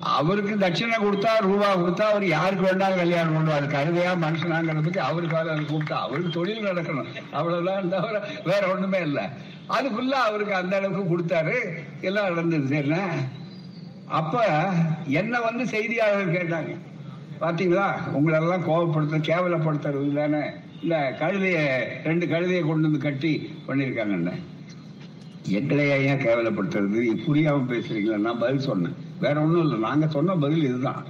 [0.00, 3.74] அவருக்கு தட்சிணை கொடுத்தா ரூபா கொடுத்தா அவர் யாருக்கு வேண்டாம் கல்யாணம் பண்ணுவார்.
[3.74, 5.92] கருதையா மனுஷனாங்கிறதுக்கு அவருக்காக அதை கூப்பிட்டா.
[5.92, 7.06] அவருக்கு தொழில் நடக்கணும்.
[7.30, 9.24] அவ்வளவுதான் தவிர வேற ஒண்ணுமே இல்லை.
[9.68, 11.56] அதுக்குள்ள அவருக்கு அந்த அளவுக்கு கொடுத்தாரு.
[12.00, 13.08] எல்லாம் நடந்தது என்ன
[14.06, 14.44] அப்ப
[15.06, 16.76] என்ன வந்து செய்தியாளர்கள் கேட்டாங்க.
[17.40, 17.88] பாத்தீங்களா?
[18.14, 20.46] உங்களெல்லாம் கோபப்படுத்த கேவலப்படுத்துறது தானே.
[20.82, 24.34] இல்ல கழுதைய ரெண்டு கழுதையை கொண்டு வந்து கட்டி பண்ணிருக்காங்கன்னு
[25.48, 27.16] எங்களையா ஏன் கேவலப்படுத்துறது?
[27.26, 28.16] புரியாம பேசுறீங்களா?
[28.16, 29.06] நான் பதில் சொன்னேன்.
[29.20, 29.78] வேற ஒண்ணும் இல்லை.
[29.78, 31.04] நாங்க சொன்ன பதில் இதுதான்.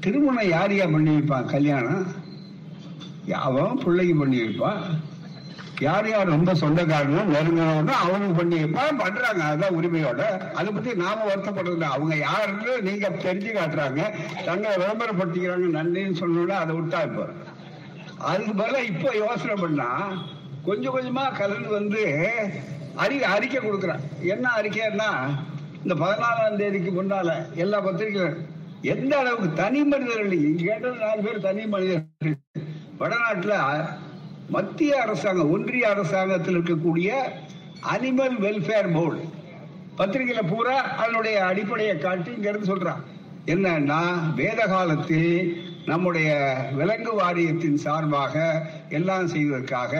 [0.00, 2.06] திருமணம் யார் யார் பண்ணி வைப்பான் கல்யாணம்?
[3.32, 4.80] அவன் பிள்ளைக்கு பண்ணி வைப்பான்
[5.80, 9.44] யார் யார் ரொம்ப சொந்தக்காரனும் நெருங்கினவனும் அவனுக்கு பண்ணி வைப்பான் பண்றாங்க.
[9.44, 10.38] அதான் உரிமையோட.
[10.38, 14.10] அதை பத்தி நாம வருத்தப்படுறது அவங்க யாருன்னு நீங்க தெரிஞ்சு காட்டுறாங்க.
[14.44, 15.68] தங்களை விளம்பரப்படுத்திக்கிறாங்க.
[15.78, 17.28] நன்றின்னு சொன்னோட அதை விட்டா இப்போ.
[18.18, 20.12] அதுக்கு பதிலாக இப்போ யோசனை பண்ணா
[20.64, 22.02] கொஞ்சம் கொஞ்சமா கலந்து வந்து
[22.94, 24.00] அறி அறிக்கை கொடுக்குறான்.
[24.20, 25.10] என்ன அறிக்கைன்னா
[25.82, 28.40] இந்த பதினாலாம் தேதிக்கு முன்னால எல்லா பத்திரிகைகளும்
[28.84, 32.36] எந்த அளவுக்கு தனி மனிதர்கள் இங்க கேட்டது நாலு பேர் தனி மனிதர்கள்.
[33.00, 33.54] வடநாட்டுல
[34.50, 37.10] மத்திய அரசாங்கம் ஒன்றிய அரசாங்கத்தில் இருக்கக்கூடிய
[37.92, 39.22] அனிமல் வெல்ஃபேர் போர்டு
[39.96, 43.02] பத்திரிகையில பூரா அதனுடைய அடிப்படையை காட்டி இங்க இருந்து சொல்றான்
[43.46, 44.00] என்னன்னா
[44.34, 45.30] வேத காலத்தில்
[45.86, 46.28] நம்முடைய
[46.72, 48.34] விலங்கு வாரியத்தின் சார்பாக
[48.90, 49.92] எல்லாம் செய்வதற்காக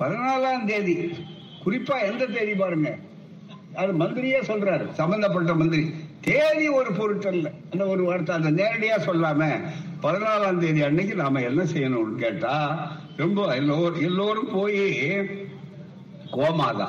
[0.00, 0.96] பதினாலாம் தேதி
[1.64, 2.90] குறிப்பா எந்த தேதி பாருங்க
[3.74, 4.90] அது மந்திரியே சொல்றாரு.
[4.90, 5.94] சம்பந்தப்பட்ட மந்திரி.
[6.20, 7.52] தேதி ஒரு பொருட்டல்ல.
[7.70, 8.34] அந்த ஒரு வார்த்தை?
[8.34, 9.60] அந்த நேரடியா சொல்லாம
[10.02, 14.98] பதினாலாம் தேதி அன்னைக்கு நாம என்ன செய்யணும்னு கேட்டா ரொம்ப எல்லோரும் எல்லோரும் போய்
[16.32, 16.88] கோமாதா.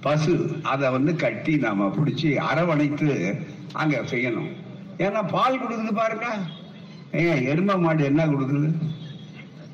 [0.00, 3.36] பசு அதை வந்து கட்டி நாம பிடிச்சி அரவணைத்து
[3.72, 4.52] அங்க செய்யணும்.
[4.98, 6.26] ஏன்னா பால் கொடுக்குது பாருங்க.
[7.12, 8.72] ஏன் எருமை மாடு என்ன கொடுக்குது?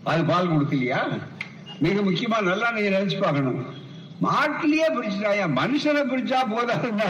[0.05, 1.21] அது பால் கொடுக்கலையா?
[1.79, 3.72] மிக முக்கியமா நல்லா நீங்க நினைச்சு பார்க்கணும்.
[4.25, 5.47] மாட்டிலேயே பிடிச்சிட்டாயா?
[5.59, 7.09] மனுஷனை பிடிச்சா போதாதுன்னா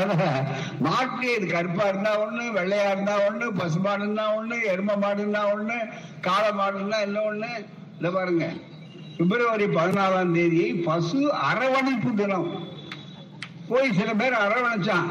[0.87, 5.77] மாட்டிலே இது கருப்பா இருந்தா ஒண்ணு வெள்ளையா இருந்தா ஒண்ணு பசுமாடு இருந்தா ஒண்ணு எரும மாடு இருந்தா ஒண்ணு
[6.21, 7.51] காளை மாடு இருந்தா என்ன ஒண்ணு?
[7.97, 8.47] இந்த பாருங்க.
[9.17, 12.71] பிப்ரவரி பதினாலாம் தேதி பசு அரவணைப்பு தினம்.
[13.69, 15.11] போய் சில பேர் அரவணைச்சான்.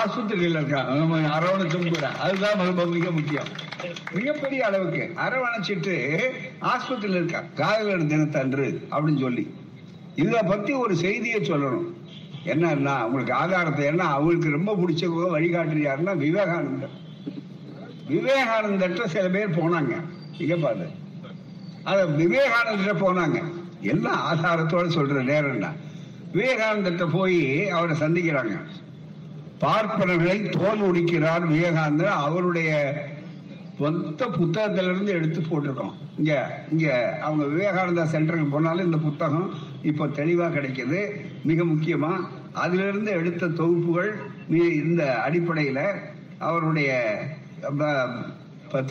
[0.00, 0.90] ஆஸ்பத்திரியில் இருக்கான்.
[1.36, 2.08] அரவணைச்சும் கூட.
[2.08, 3.48] அதுதான் ரொம்ப மிக முக்கியம்.
[4.12, 5.94] மிகப்பெரிய அளவுக்கு அரவணைச்சிட்டு
[6.72, 7.48] ஆஸ்பத்திரியில் இருக்கான்.
[7.54, 9.44] காதலர் தினத்தன்று அப்படின்னு சொல்லி.
[10.22, 11.88] இத பத்தி ஒரு செய்தியை சொல்லணும்.
[12.52, 15.02] என்னன்னா உங்களுக்கு ஆதாரத்தை என்ன அவங்களுக்கு ரொம்ப பிடிச்ச
[15.34, 16.96] வழிகாட்டு யாருன்னா விவேகானந்தர்.
[18.12, 19.94] விவேகானந்தர்கிட்ட சில பேர் போனாங்க.
[20.42, 20.86] இங்க பாரு.
[21.90, 23.38] அத விவேகானந்தர் போனாங்க.
[23.92, 25.78] என்ன ஆதாரத்தோட சொல்ற நேரம் தான்
[26.34, 27.38] விவேகானந்தர்கிட்ட போய்
[27.76, 28.56] அவரை சந்திக்கிறாங்க.
[29.62, 32.12] பார்ப்பனர்களை தோல் உடிக்கிறார் விவேகானந்தர்.
[32.26, 32.70] அவருடைய
[33.80, 36.32] மொத்த புத்தகத்திலிருந்து எடுத்து போட்டுடும் இங்க
[36.72, 36.86] இங்க
[37.26, 39.48] அவங்க விவேகானந்தா சென்டருக்கு போனாலும் இந்த புத்தகம்
[39.90, 41.00] இப்போ தெளிவா கிடைக்குது.
[41.50, 42.12] மிக முக்கியமா
[42.62, 44.10] அதிலிருந்து எடுத்த தொகுப்புகள்
[44.82, 45.80] இந்த அடிப்படையில
[46.48, 46.90] அவருடைய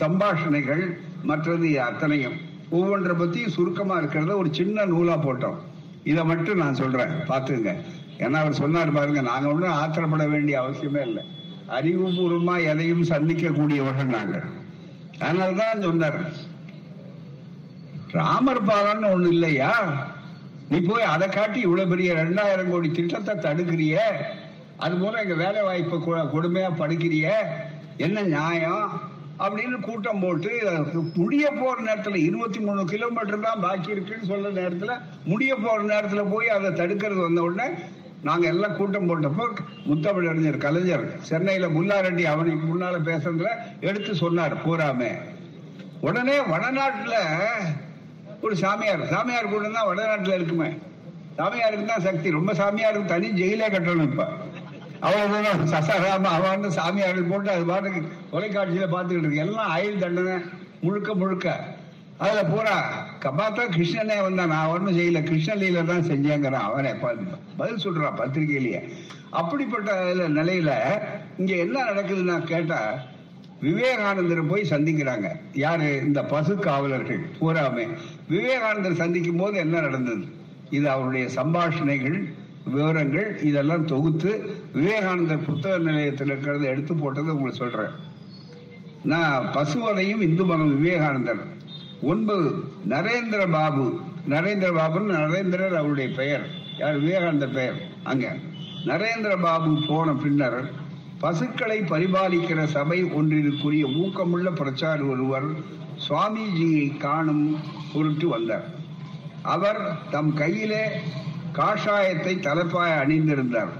[0.02, 0.84] சம்பாஷணைகள்
[1.30, 2.36] மற்றது அத்தனையும்.
[2.78, 5.58] ஒவ்வொன்றை பத்தி சுருக்கமா இருக்கிறத ஒரு சின்ன நூலா போட்டோம்.
[6.10, 7.12] இதை மட்டும் நான் சொல்றேன்.
[7.30, 7.72] பாத்துங்க
[8.24, 11.22] ஏன்னா அவர் சொன்னார் பாருங்க நாங்க ஒன்றும் ஆத்திரப்பட வேண்டிய அவசியமே இல்லை.
[11.78, 14.46] அறிவுபூர்வமா எதையும் சந்திக்கக்கூடியவர்கள் நாங்கள்.
[15.20, 16.32] அதனால்தான் சொன்னார்.
[18.12, 20.04] ராமர் பாலம்னு ஒண்ணு இல்லையா?
[20.68, 23.98] நீ போய் அதை காட்டி இவ்வளவு பெரிய ரெண்டாயிரம் கோடி திட்டத்தை தடுக்கிறிய?
[24.76, 27.32] அது போல எங்க வேலை வாய்ப்பை கொ- கொடுமையா படுக்கிறிய?
[27.96, 29.00] என்ன நியாயம்?
[29.38, 30.50] அப்படின்னு கூட்டம் போட்டு
[31.14, 36.48] முடிய போற நேரத்துல இருபத்தி மூணு கிலோமீட்டர் தான் பாக்கி இருக்குன்னு சொல்ற நேரத்துல முடிய போற நேரத்துல போய்
[36.48, 37.74] அதை தடுக்கிறது வந்த உடனே
[38.22, 39.44] நாங்க எல்லாம் கூட்டம் போட்டப்போ
[39.86, 45.10] முத்தமிழறிஞர் கலைஞர் சென்னையில முல்லாரெட்டி அவனுக்கு முன்னால பேசுறதுல எடுத்து சொன்னார் பூராமே.
[46.00, 47.16] உடனே வடநாட்டுல
[48.40, 50.70] ஒரு சாமியார் சாமியார் கூட தான் வடநாட்டுல இருக்குமே.
[51.36, 52.30] சாமியாருக்கு தான் சக்தி.
[52.30, 54.28] ரொம்ப சாமியாருக்கு தனி ஜெயிலே கட்டணும் இப்ப.
[55.00, 58.00] அவன் சசாராம அவன் சாமியார்கள் போட்டு அது பாட்டுக்கு
[58.32, 59.44] தொலைக்காட்சியில பார்த்துக்கிட்டு இருக்கு.
[59.46, 60.36] எல்லாம் ஆயுள் தண்டனை
[60.80, 61.78] முழுக்க முழுக்க.
[62.20, 62.76] அதுல பூரா
[63.24, 65.20] கபாத்தா கிருஷ்ணனே வந்தான் நான் ஒன்றும் செய்யல.
[65.28, 66.92] கிருஷ்ணலீல தான் செஞ்சேங்கிறான் அவனே.
[67.56, 68.80] பதில் சொல்றான் பத்திரிகையிலேயே.
[69.30, 69.92] அப்படிப்பட்ட
[70.38, 70.72] நிலையில
[71.38, 72.80] இங்க என்ன நடக்குதுன்னா நான் கேட்டா
[73.62, 75.28] விவேகானந்தரை போய் சந்திக்கிறாங்க.
[75.52, 75.88] யாரு?
[76.06, 77.86] இந்த பசு காவலர்கள் பூராமே.
[78.28, 80.24] விவேகானந்தர் சந்திக்கும் போது என்ன நடந்தது?
[80.70, 82.18] இது அவருடைய சம்பாஷணைகள்
[82.74, 84.32] விவரங்கள் இதெல்லாம் தொகுத்து
[84.74, 87.94] விவேகானந்தர் புத்தக நிலையத்தில் இருக்கிறத எடுத்து போட்டதை உங்களுக்கு சொல்றேன்.
[89.04, 91.42] நான் பசுவதையும் இந்து மதம் விவேகானந்தர்.
[92.02, 92.64] ஒன்பது.
[92.88, 94.00] நரேந்திர பாபு.
[94.28, 96.46] நரேந்திர பாபுன்னு நரேந்திரர் அவருடைய பெயர்.
[96.78, 97.00] யார்?
[97.00, 97.82] விவேகானந்த பெயர்.
[98.02, 98.36] அங்க.
[98.84, 100.70] நரேந்திர பாபு போன பின்னர்
[101.20, 105.52] பசுக்களை பரிபாலிக்கிற சபை ஒன்றிற்குரிய ஊக்கமுள்ள பிரச்சாரி ஒருவர்
[106.08, 107.56] சுவாமிஜியை காணும்
[107.94, 108.64] பொருட்டு வந்தார்.
[109.42, 110.86] அவர் தம் கையிலே
[111.52, 113.70] காஷாயத்தை தலைப்பாய அணிந்திருந்தார்.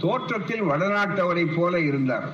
[0.00, 2.28] தோற்றத்தில் வடநாட்டவரைப் போல இருந்தார்.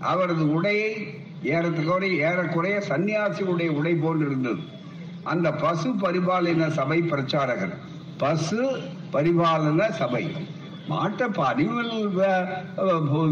[0.00, 4.62] அவரது உடையை ஏறக்குறைய ஏறக்குறைய சன்னியாசியுடைய உடை போன்று இருந்தது.
[5.32, 7.74] அந்த பசு பரிபாலன சபை பிரச்சாரகர்.
[8.18, 8.60] பசு
[9.12, 10.24] பரிபாலன சபை.
[10.90, 11.92] மாட்ட அனிமல்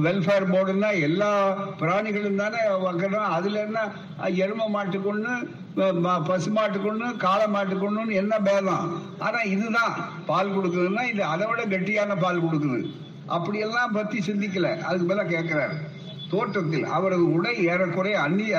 [0.04, 1.30] வெல்ஃபேர் போர்டுன்னா எல்லா
[1.80, 3.80] பிராணிகளும் தானே வைக்கணும் அதுல என்ன
[4.44, 5.32] எரும மாட்டுக்கொன்னு
[6.28, 9.02] பசு மாட்டுக்கொன்னு காளை மாட்டுக்கொன்னு என்ன பேதம்?
[9.18, 9.94] ஆனா இதுதான்.
[10.26, 12.80] பால் கொடுக்குதுன்னா இது அதை விட கெட்டியான பால் கொடுக்குது.
[13.26, 14.70] அப்படியெல்லாம் பத்தி சிந்திக்கல.
[14.80, 15.78] அதுக்கு மேல கேட்கிறாரு
[16.30, 18.54] தோற்றத்தில் அவரது உடை ஏறக்குறைய அந்நிய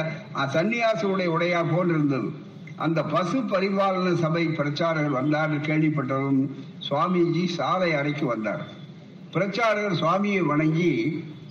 [0.55, 2.29] சன்னியாசியுடைய உடையா போன்றிருந்தது
[2.75, 6.39] அந்த பசு பரிபாலன சபை பிரச்சாரகர் வந்தார் கேள்விப்பட்டதும்
[6.87, 8.63] சுவாமிஜி சாலை அறைக்கு வந்தார்.
[9.33, 10.89] பிரச்சாரகர் சுவாமியை வணங்கி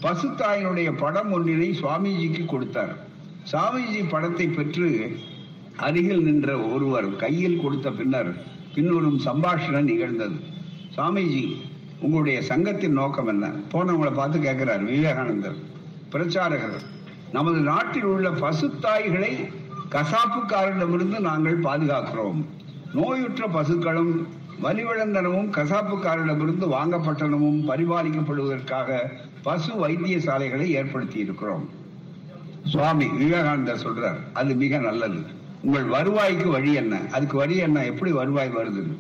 [0.03, 2.93] பசுத்தாயினுடைய படம் ஒன்றினை சுவாமிஜிக்கு கொடுத்தார்.
[3.53, 4.89] சுவாமிஜி படத்தை பெற்று
[5.87, 8.31] அருகில் நின்ற ஒருவர் கையில் கொடுத்த பின்னர்
[8.75, 10.39] பின்வரும் சம்பாஷணம் நிகழ்ந்தது.
[10.97, 11.45] சுவாமிஜி
[12.01, 13.47] உங்களுடைய சங்கத்தின் நோக்கம் என்ன?
[13.73, 15.59] போனவங்களை பார்த்து கேட்கிறார் விவேகானந்தர்.
[16.13, 16.81] பிரச்சாரகர்.
[17.33, 19.49] நமது நாட்டில் உள்ள பசுத்தாய்களை
[19.91, 22.45] கசாப்புக்காரரிடமிருந்து நாங்கள் பாதுகாக்கிறோம்.
[22.95, 24.27] நோயுற்ற பசுக்களும்
[24.63, 28.99] வலிவிழந்தனமும் கசாப்புக்காரரிடமிருந்து வாங்கப்பட்டனமும் பரிபாலிக்கப்படுவதற்காக
[29.43, 31.69] பசு வைத்தியசாலைகளை ஏற்படுத்தி இருக்கிறோம்
[32.65, 35.21] சுவாமி விவேகானந்தர் சொல்றார் அது மிக நல்லது.
[35.63, 37.01] உங்கள் வருவாய்க்கு வழி என்ன?
[37.13, 37.85] அதுக்கு வழி என்ன?
[37.85, 38.97] எப்படி வருவாய் வருது?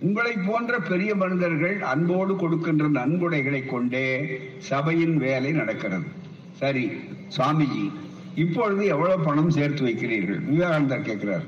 [0.00, 6.19] உங்களை போன்ற பெரிய மனிதர்கள் அன்போடு கொடுக்கின்ற நன்கொடைகளை கொண்டே சபையின் வேலை நடக்கிறது.
[6.60, 6.90] சரி
[7.36, 7.90] சுவாமிஜி
[8.34, 10.44] இப்பொழுது எவ்வளவு பணம் சேர்த்து வைக்கிறீர்கள்?
[10.44, 11.42] விவேகானந்தர் கேட்கிறார்.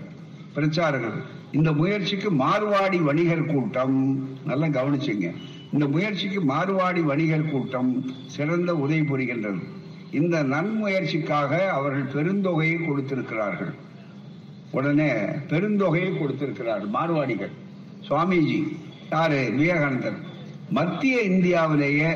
[0.54, 1.18] பிரச்சாரகர்
[1.52, 3.94] இந்த முயற்சிக்கு மார்வாடி வணிகர் கூட்டம்.
[4.44, 5.34] நல்லா கவனிச்சுங்க.
[5.72, 9.62] இந்த முயற்சிக்கு மார்வாடி வணிகர் கூட்டம் சிறந்த உதவி புரிகின்றது.
[10.12, 13.74] இந்த நன்முயற்சிக்காக அவர்கள் பெருந்தொகையை கொடுத்திருக்கிறார்கள்.
[14.70, 15.10] உடனே
[15.50, 17.52] பெருந்தொகையை கொடுத்திருக்கிறார் மார்வாடிகள்
[18.08, 18.76] சுவாமிஜி
[19.10, 19.50] யாரு?
[19.56, 20.18] விவேகானந்தர்.
[20.70, 22.10] மத்திய இந்தியாவிலேயே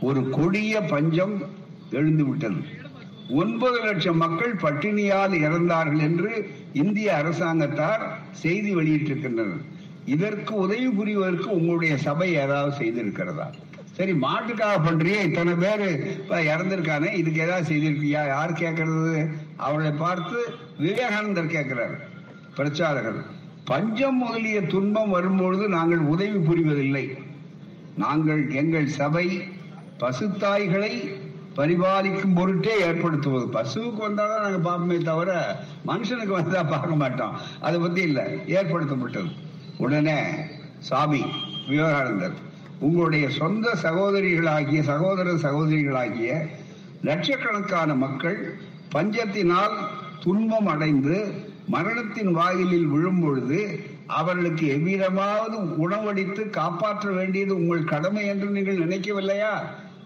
[0.00, 1.58] ஒரு கொடிய பஞ்சம்
[1.98, 2.60] எழுந்து விட்டது
[3.40, 6.30] ஒன்பது லட்சம் மக்கள் பட்டினியால் இறந்தார்கள் என்று
[6.82, 8.02] இந்திய அரசாங்கத்தார்
[8.42, 9.64] செய்தி வெளியிட்டிருக்கின்றனர்.
[10.14, 13.46] இதற்கு உதவி புரிவதற்கு உங்களுடைய சபை ஏதாவது செய்திருக்கிறதா?
[13.96, 15.86] சரி மாட்டுக்காக பண்றியே இத்தனை பேர்
[16.52, 19.14] இறந்திருக்கானே இதுக்கு ஏதாவது செய்திருக்கியா யார் கேட்கறது
[19.66, 20.38] அவளை பார்த்து
[20.84, 21.96] விவேகானந்தர் கேட்கிறார்
[22.56, 23.20] பிரச்சாரகர்
[23.70, 27.06] பஞ்சம் முதலிய துன்பம் வரும்பொழுது நாங்கள் உதவி புரிவதில்லை.
[27.96, 29.26] நாங்கள் எங்கள் சபை
[30.00, 30.92] பசுத்தாய்களை
[31.60, 33.46] பரிபாலிக்கும் பொருட்டே ஏற்படுத்துவது.
[33.56, 35.30] பசுவுக்கு வந்தாதான் நாங்க பார்ப்போமே தவிர
[35.86, 37.34] மனுஷனுக்கு வந்தா பார்க்க மாட்டோம்.
[37.60, 39.30] அதை பத்தி இல்ல ஏற்படுத்தப்பட்டது.
[39.78, 40.18] உடனே
[40.78, 41.22] சாமி
[41.68, 42.36] விவேகானந்தர்
[42.78, 46.30] உங்களுடைய சொந்த சகோதரிகளாகிய சகோதர சகோதரிகளாகிய
[47.02, 48.38] லட்சக்கணக்கான மக்கள்
[48.94, 49.76] பஞ்சத்தினால்
[50.24, 51.16] துன்பம் அடைந்து
[51.66, 53.60] மரணத்தின் வாயிலில் விழும் பொழுது
[54.06, 59.52] அவர்களுக்கு எவ்விதமாவது உணவளித்து காப்பாற்ற வேண்டியது உங்கள் கடமை என்று நீங்கள் நினைக்கவில்லையா?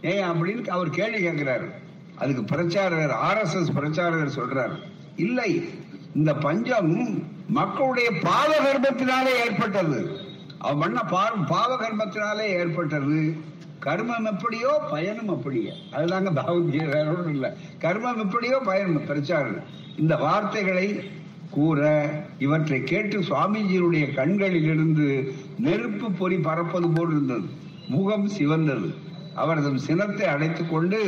[0.04, 1.70] ஏன் அப்படின்னு அவர் கேள்வி கேட்கிறாரு.
[2.14, 4.78] அதுக்கு பிரச்சாரகர் ஆர் எஸ் எஸ் பிரச்சாரகர் சொல்றாரு.
[5.16, 5.68] இல்லை
[6.14, 10.16] இந்த பஞ்சம் மக்களுடைய பாவ கர்மத்தினாலே ஏற்பட்டது.
[10.58, 13.36] அவன் பண்ண பாவ கர்மத்தினாலே ஏற்பட்டது.
[13.82, 15.72] கர்மம் எப்படியோ பயனும் அப்படியே.
[15.92, 17.50] அதுதாங்க பகவத்கீதை இல்லை.
[17.80, 19.06] கர்மம் எப்படியோ பயனும்.
[19.06, 19.62] பிரச்சாரம்
[19.98, 21.02] இந்த வார்த்தைகளை
[21.50, 27.46] கூற இவற்றை கேட்டு சுவாமிஜியுடைய கண்களிலிருந்து நெருப்பு பொறி பறப்பது போல் இருந்தது.
[27.88, 29.12] முகம் சிவந்தது.
[29.42, 31.00] அவரது சினத்தை அடைத்துக் கொண்டு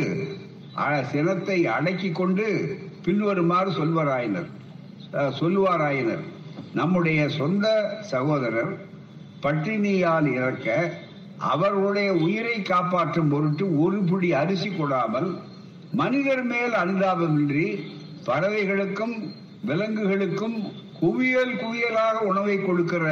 [1.10, 2.46] சினத்தை அடக்கி கொண்டு
[3.04, 4.48] பின்வருமாறு சொல்வராயினர்.
[5.40, 6.24] சொல்லுவாராயினர்.
[6.78, 7.66] நம்முடைய சொந்த
[8.10, 8.72] சகோதரர்
[9.42, 10.66] பட்டினியால் இறக்க
[11.50, 15.28] அவர்களுடைய உயிரை காப்பாற்றும் பொருட்டு ஒரு பிடி அரிசி கொடாமல்
[15.92, 17.66] மனிதர் மேல் அனுதாபமின்றி
[18.26, 19.16] பறவைகளுக்கும்
[19.66, 20.58] விலங்குகளுக்கும்
[21.00, 23.04] குவியல் குவியலாக உணவை கொடுக்கிற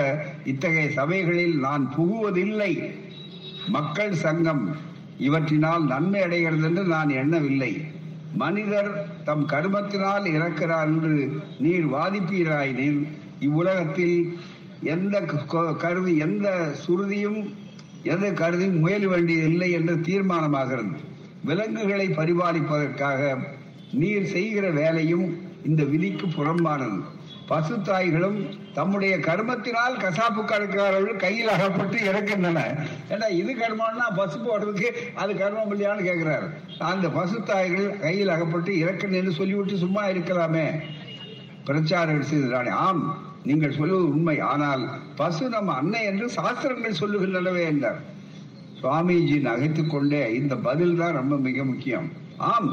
[0.44, 2.72] இத்தகைய சபைகளில் நான் புகுவதில்லை.
[3.68, 4.64] மக்கள் சங்கம்
[5.18, 7.72] இவற்றினால் நன்மை அடைகிறது என்று நான் எண்ணவில்லை.
[8.34, 8.90] மனிதர்
[9.24, 13.06] தம் கர்மத்தினால் இறக்கிறார் என்று நீர் வாதிப்பீராயினில்
[13.40, 14.36] இவ்வுலகத்தில்
[14.82, 15.20] எந்த
[15.78, 16.48] கருதி எந்த
[16.86, 17.40] சுருதியும்
[18.02, 20.94] எந்த கருதியும் முயல வேண்டியதில்லை என்று தீர்மானமாகிறது.
[21.44, 23.38] விலங்குகளை பரிபாலிப்பதற்காக
[23.92, 25.26] நீர் செய்கிற வேலையும்
[25.64, 26.98] இந்த விதிக்கு புறம்பானது.
[27.48, 28.36] பசு தாய்களும்
[28.76, 32.60] தம்முடைய கர்மத்தினால் கசாப்பு கடைக்காரர்கள் கையில் அகப்பட்டு இறக்கின்றன.
[33.12, 34.88] ஏன்னா இது கர்மம்னா பசு போடுறதுக்கு
[35.22, 36.46] அது கர்மம் இல்லையான்னு கேட்கிறாரு
[36.92, 40.66] அந்த பசு தாய்கள் கையில் அகப்பட்டு இறக்கணும்னு சொல்லிவிட்டு சும்மா இருக்கலாமே.
[41.68, 43.04] பிரச்சாரங்கள் செய்தானே ஆம்
[43.48, 44.36] நீங்கள் சொல்லுவது உண்மை.
[44.52, 44.84] ஆனால்
[45.20, 48.00] பசு நம்ம அன்னை என்று சாஸ்திரங்கள் சொல்லுகின்றனவே என்றார்.
[48.80, 52.08] சுவாமிஜி நகைத்துக்கொண்டே இந்த பதில் தான் ரொம்ப மிக முக்கியம்.
[52.52, 52.70] ஆம்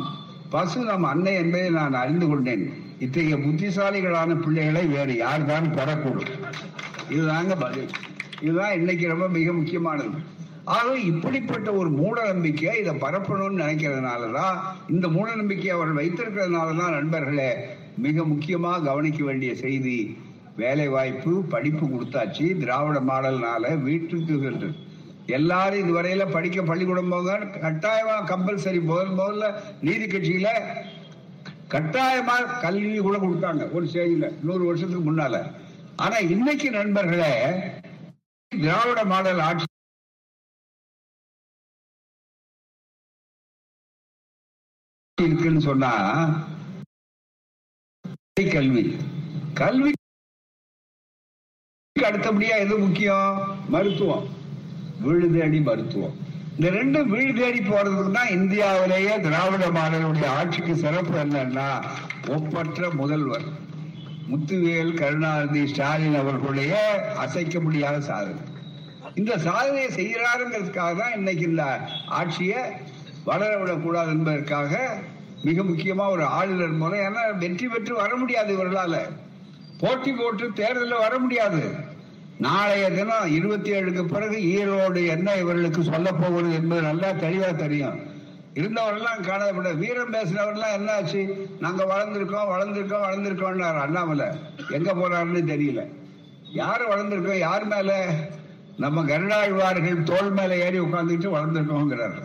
[0.56, 2.66] பசு நம் அன்னை என்பதை நான் அறிந்து கொண்டேன்.
[3.02, 6.34] இத்தகைய புத்திசாலிகளான பிள்ளைகளை வேறு யார் தான் பெறக்கூடும்
[7.10, 7.90] இதுதாங்க பதில்.
[8.42, 10.20] இதுதான் இன்னைக்கு ரொம்ப மிக முக்கியமானது.
[10.66, 14.58] ஆகவே இப்படிப்பட்ட ஒரு மூட நம்பிக்கையை இதை பரப்பணும்னு நினைக்கிறதுனாலதான்
[14.90, 17.50] இந்த மூட நம்பிக்கையை அவர்கள் வைத்திருக்கிறதுனாலதான் நண்பர்களே
[17.98, 19.98] மிக முக்கியமாக கவனிக்க வேண்டிய செய்தி
[20.56, 24.70] வேலை வாய்ப்பு படிப்பு கொடுத்தாச்சு திராவிட மாடல்னால வீட்டுக்கு சென்று
[25.28, 29.48] எல்லாரும் இதுவரையில படிக்க பள்ளிக்கூடம் போங்க கட்டாயமா கம்பல்சரி முதல் முதல்ல
[29.82, 30.50] நீதி கட்சியில
[31.72, 33.72] கட்டாயமா கல்வி கூட கொடுத்தாங்க.
[33.72, 35.36] ஒரு ஸ்டேஜில் நூறு வருஷத்துக்கு முன்னால.
[35.96, 37.34] ஆனா இன்னைக்கு நண்பர்களே
[38.48, 39.66] திராவிட மாடல் ஆட்சி
[45.22, 45.92] இருக்குன்னு சொன்னா
[48.52, 48.96] கல்வி.
[49.54, 49.92] கல்வி
[52.00, 53.58] அடுத்தபடியா எது முக்கியம்?
[53.70, 54.28] மருத்துவம்.
[55.04, 56.18] விழுதடி மருத்துவம்.
[56.62, 61.66] இந்த ரெண்டும் வீடு தேடி போறதுக்கு தான் இந்தியாவிலேயே திராவிட மாடலுடைய ஆட்சிக்கு சிறப்பு என்னன்னா
[62.36, 63.46] ஒப்பற்ற முதல்வர்.
[64.28, 66.74] முத்துவேல் கருணாநிதி ஸ்டாலின் அவர்களுடைய
[67.24, 68.44] அசைக்க முடியாத சாதனை.
[69.22, 71.66] இந்த சாதனையை செய்கிறாருங்கிறதுக்காக தான் இன்னைக்கு இந்த
[72.20, 72.62] ஆட்சியை
[73.30, 74.84] வளர விடக்கூடாது என்பதற்காக
[75.48, 77.00] மிக முக்கியமா ஒரு ஆளுநர் முறை.
[77.08, 79.00] ஏன்னா வெற்றி பெற்று வர முடியாது இவர்களால.
[79.84, 81.64] போட்டி போட்டு தேர்தலில் வர முடியாது.
[82.42, 88.00] நாளைய தினம் இருபத்தி ஏழுக்கு பிறகு ஈரோடு என்ன இவர்களுக்கு சொல்ல போகிறது என்பது நல்லா தெளிவா தெரியும்.
[88.54, 91.50] இருந்தவரெல்லாம் காணப்பட வீரம் பேசினவரெல்லாம் என்ன ஆச்சு?
[91.60, 94.26] நாங்க வளர்ந்துருக்கோம் வளர்ந்துருக்கோம் வளர்ந்திருக்கோம்னாரு அண்ணாமலை
[94.70, 95.84] எங்க போறாருன்னு தெரியல.
[96.52, 97.92] யாரு வளர்ந்துருக்கோம் யார் மேல?
[98.78, 102.20] நம்ம கருடாழ்வார்கள் தோல் மேல ஏறி உட்கார்ந்துட்டு வளர்ந்திருக்கோங்கிறார்.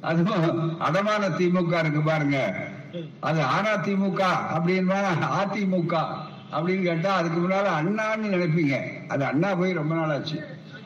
[0.00, 2.38] அதுவும் அடமான திமுக இருக்கு பாருங்க.
[3.20, 4.22] அது ஆனா திமுக
[4.56, 5.00] அப்படின்னா
[5.40, 5.94] அதிமுக
[6.52, 8.76] அப்படின்னு கேட்டா அதுக்கு முன்னால அண்ணான்னு நினைப்பீங்க.
[9.08, 10.38] அது அண்ணா போய் ரொம்ப நாள் ஆச்சு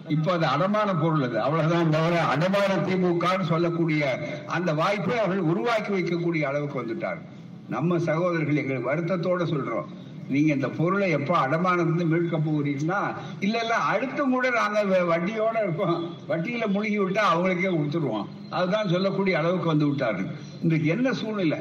[0.09, 1.41] இப்ப அது அடமான பொருள் அது.
[1.41, 7.21] அவ்வளவுதான் தவிர அடமான திமுகன்னு சொல்லக்கூடிய அந்த வாய்ப்பை அவர்கள் உருவாக்கி வைக்கக்கூடிய அளவுக்கு வந்துட்டார்.
[7.69, 9.85] நம்ம சகோதரர்கள் எங்களுக்கு வருத்தத்தோட சொல்றோம்.
[10.29, 16.67] நீங்க இந்த பொருளை எப்ப அடமானது மீட்க போகிறீங்கன்னா இல்ல இல்ல அடுத்தும் கூட நாங்க வட்டியோட இருக்கோம் வட்டியில
[16.67, 18.27] முழுகி விட்டா அவங்களுக்கே கொடுத்துருவோம்.
[18.51, 20.27] அதுதான் சொல்லக்கூடிய அளவுக்கு வந்து விட்டாரு.
[20.63, 21.59] இன்றைக்கு என்ன சூழ்நிலை?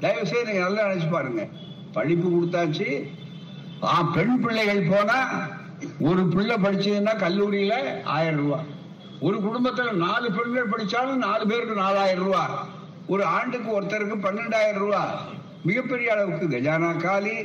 [0.00, 1.48] தயவு செய்து நீங்க நல்லா நினைச்சு பாருங்க.
[1.92, 3.06] படிப்பு கொடுத்தாச்சு
[4.14, 5.18] பெண் பிள்ளைகள் போனா
[6.00, 8.66] ஒரு பிள்ளை படிச்சதுன்னா கல்லூரியில ஆயிரம் ரூபாய்
[9.20, 12.54] ஒரு குடும்பத்துல நாலு பெண்கள் படிச்சாலும் நாலு பேருக்கு நாலாயிரம் ரூபாய்
[13.06, 15.14] ஒரு ஆண்டுக்கு ஒருத்தருக்கு பன்னெண்டாயிரம் ரூபாய்
[15.64, 17.36] மிகப்பெரிய அளவுக்கு கஜானா காலி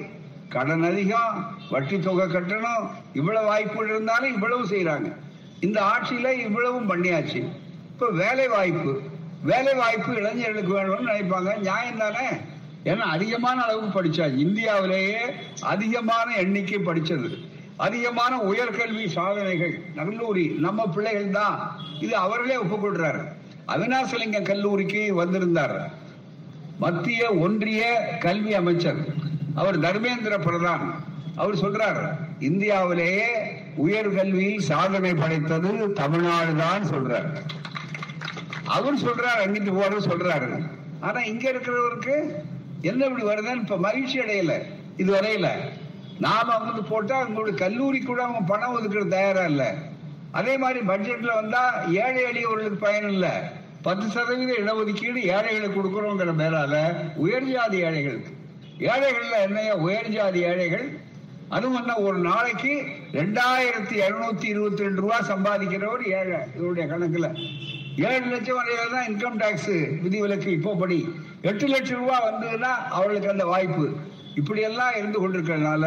[0.50, 2.86] கடன் அதிகம் வட்டி தொகை கட்டணும்.
[3.13, 5.15] இவ்வளவு வாய்ப்புகள் இருந்தாலும் இவ்வளவு செய்யறாங்க
[5.60, 7.41] இந்த ஆட்சியில இவ்வளவும் பண்ணியாச்சு.
[7.91, 9.02] இப்ப வேலை வாய்ப்பு
[9.43, 11.58] வேலை வாய்ப்பு இளைஞர்களுக்கு வேணும்னு நினைப்பாங்க.
[11.58, 12.28] நியாயம் தானே?
[12.89, 15.17] ஏன்னா அதிகமான அளவுக்கு படிச்சா இந்தியாவிலேயே
[15.73, 17.30] அதிகமான எண்ணிக்கை படிச்சது.
[17.86, 21.58] அதிகமான உயர்கல்வி சாதனைகள் கல்லூரி நம்ம பிள்ளைகள் தான்.
[22.02, 23.23] இது அவர்களே ஒப்புக்கொள்றாரு.
[23.67, 25.78] அவினாசலிங்கம் கல்லூரிக்கு வந்திருந்தார்.
[26.80, 27.84] மத்திய ஒன்றிய
[28.19, 29.02] கல்வி அமைச்சர்.
[29.56, 30.86] அவர் தர்மேந்திர பிரதான்.
[31.36, 32.02] அவர் சொல்றார்
[32.39, 33.30] இந்தியாவிலேயே
[33.86, 37.30] உயர்கல்வியில் சாதனை படைத்தது தமிழ்நாடு தான் சொல்றார்.
[38.65, 40.50] அவர் சொல்றாரு அங்கிட்டு போற சொல்றாரு.
[41.00, 42.15] ஆனா இங்க இருக்கிறவருக்கு
[42.82, 44.62] என்ன இப்படி வருதுன்னு இப்ப மகிழ்ச்சி அடையல.
[44.98, 45.48] இது வரையில.
[46.20, 49.74] நாம வந்து போட்டா உங்களுடைய கல்லூரி கூட அவங்க பணம் ஒதுக்கிற தயாரா இல்ல.
[50.32, 53.52] அதே மாதிரி பட்ஜெட்ல வந்தா ஏழை எளியவர்களுக்கு பயன் இல்ல.
[53.82, 58.36] பத்து சதவீத இடஒதுக்கீடு ஏழைகளுக்கு கொடுக்கறோங்கிற மேலால உயர் ஜாதி ஏழைகளுக்கு
[58.80, 59.76] ஏழைகள்ல என்னைய?
[59.76, 60.98] உயர் ஜாதி ஏழைகள்.
[61.50, 66.40] அதுவும் என்ன ஒரு நாளைக்கு ரெண்டாயிரத்தி இருநூத்தி இருபத்தி ரெண்டு ரூபாய் சம்பாதிக்கிறவர் ஏழை.
[66.56, 67.50] இவருடைய கணக்குல.
[68.06, 70.98] ஏழு லட்சம் வரையில தான் இன்கம் டாக்ஸ் விதிவிலக்கு இப்போ படி
[71.50, 73.86] எட்டு லட்சம் ரூபாய் வந்ததுன்னா அவர்களுக்கு அந்த வாய்ப்பு.
[74.40, 75.86] இப்படியெல்லாம் இருந்து கொண்டிருக்கிறதுனால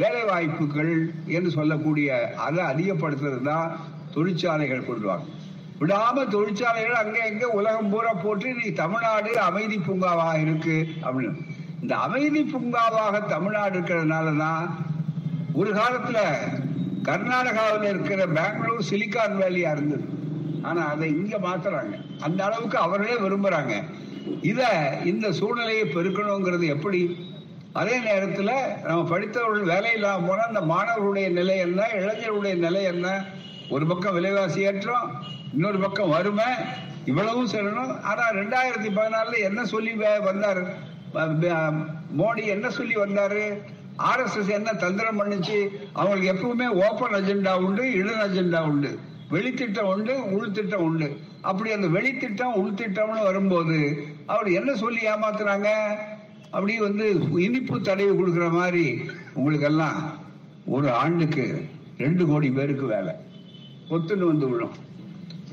[0.00, 0.92] வேலை வாய்ப்புகள்
[1.36, 2.08] என்று சொல்லக்கூடிய
[2.46, 3.68] அதை அதிகப்படுத்துறது தான்
[4.14, 5.26] தொழிற்சாலைகள் கொண்டு வாங்க.
[5.80, 11.40] விடாம தொழிற்சாலைகள் அங்கே எங்கே உலகம் பூரா போட்டு நீ தமிழ்நாடு அமைதி பூங்காவா இருக்கு அப்படின்னு.
[11.82, 14.66] இந்த அமைதி பூங்காவாக தமிழ்நாடு இருக்கிறதுனால தான்
[15.54, 16.18] ஒரு காலத்துல
[17.08, 20.06] கர்நாடகாவில் இருக்கிற பெங்களூர் சிலிக்கான் வேலியா இருந்தது.
[20.66, 22.20] ஆனா அதை இங்க மாத்துறாங்க.
[22.20, 23.82] அந்த அளவுக்கு அவர்களே விரும்புறாங்க.
[24.42, 24.66] இத
[25.04, 27.16] இந்த சூழ்நிலையை பெருக்கணுங்கிறது எப்படி?
[27.72, 28.52] அதே நேரத்துல
[28.84, 31.86] நம்ம படித்தவர்கள் வேலை இல்லாம போனா இந்த மாணவர்களுடைய நிலை என்ன?
[31.92, 33.24] இளைஞர்களுடைய நிலை என்ன?
[33.70, 35.10] ஒரு பக்கம் விலைவாசி ஏற்றம்
[35.52, 36.44] இன்னொரு பக்கம் வறுமை.
[37.04, 40.66] இவ்வளவும் சொல்லணும் ஆனா ரெண்டாயிரத்தி பதினாலுல என்ன சொல்லி வே- வந்தாரு?
[42.18, 43.62] மோடி என்ன சொல்லி வந்தாரு?
[43.98, 45.68] ஆர்எஸ்எஸ் என்ன தந்திரம் பண்ணுச்சு?
[45.92, 48.98] அவங்களுக்கு எப்பவுமே ஓபன் அஜெண்டா உண்டு இடன் அஜெண்டா உண்டு.
[49.30, 51.16] வெளித்திட்டம் உண்டு உள்திட்டம் உண்டு.
[51.40, 55.68] அப்படி அந்த வெளித்திட்டம் உள்திட்டம்னு வரும்போது அவர் என்ன சொல்லி ஏமாத்துறாங்க?
[56.50, 60.12] அப்படி வந்து இனிப்பு தடவி கொடுக்கிற மாதிரி உங்களுக்கு எல்லாம்
[60.66, 63.14] ஒரு ஆண்டுக்கு ரெண்டு கோடி பேருக்கு வேலை.
[63.90, 64.74] ஒத்துன்னு வந்து விடும்.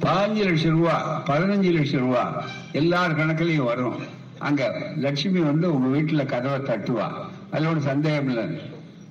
[0.02, 3.96] பதினஞ்சு லட்சம் ரூபா பதினஞ்சு லட்சம் ரூபா எல்லார் கணக்குலயும் வரும்.
[4.40, 7.12] அங்க லட்சுமி வந்து உங்க வீட்டுல கதவை தட்டுவா.
[7.52, 8.46] அதுல ஒரு சந்தேகம் இல்லை.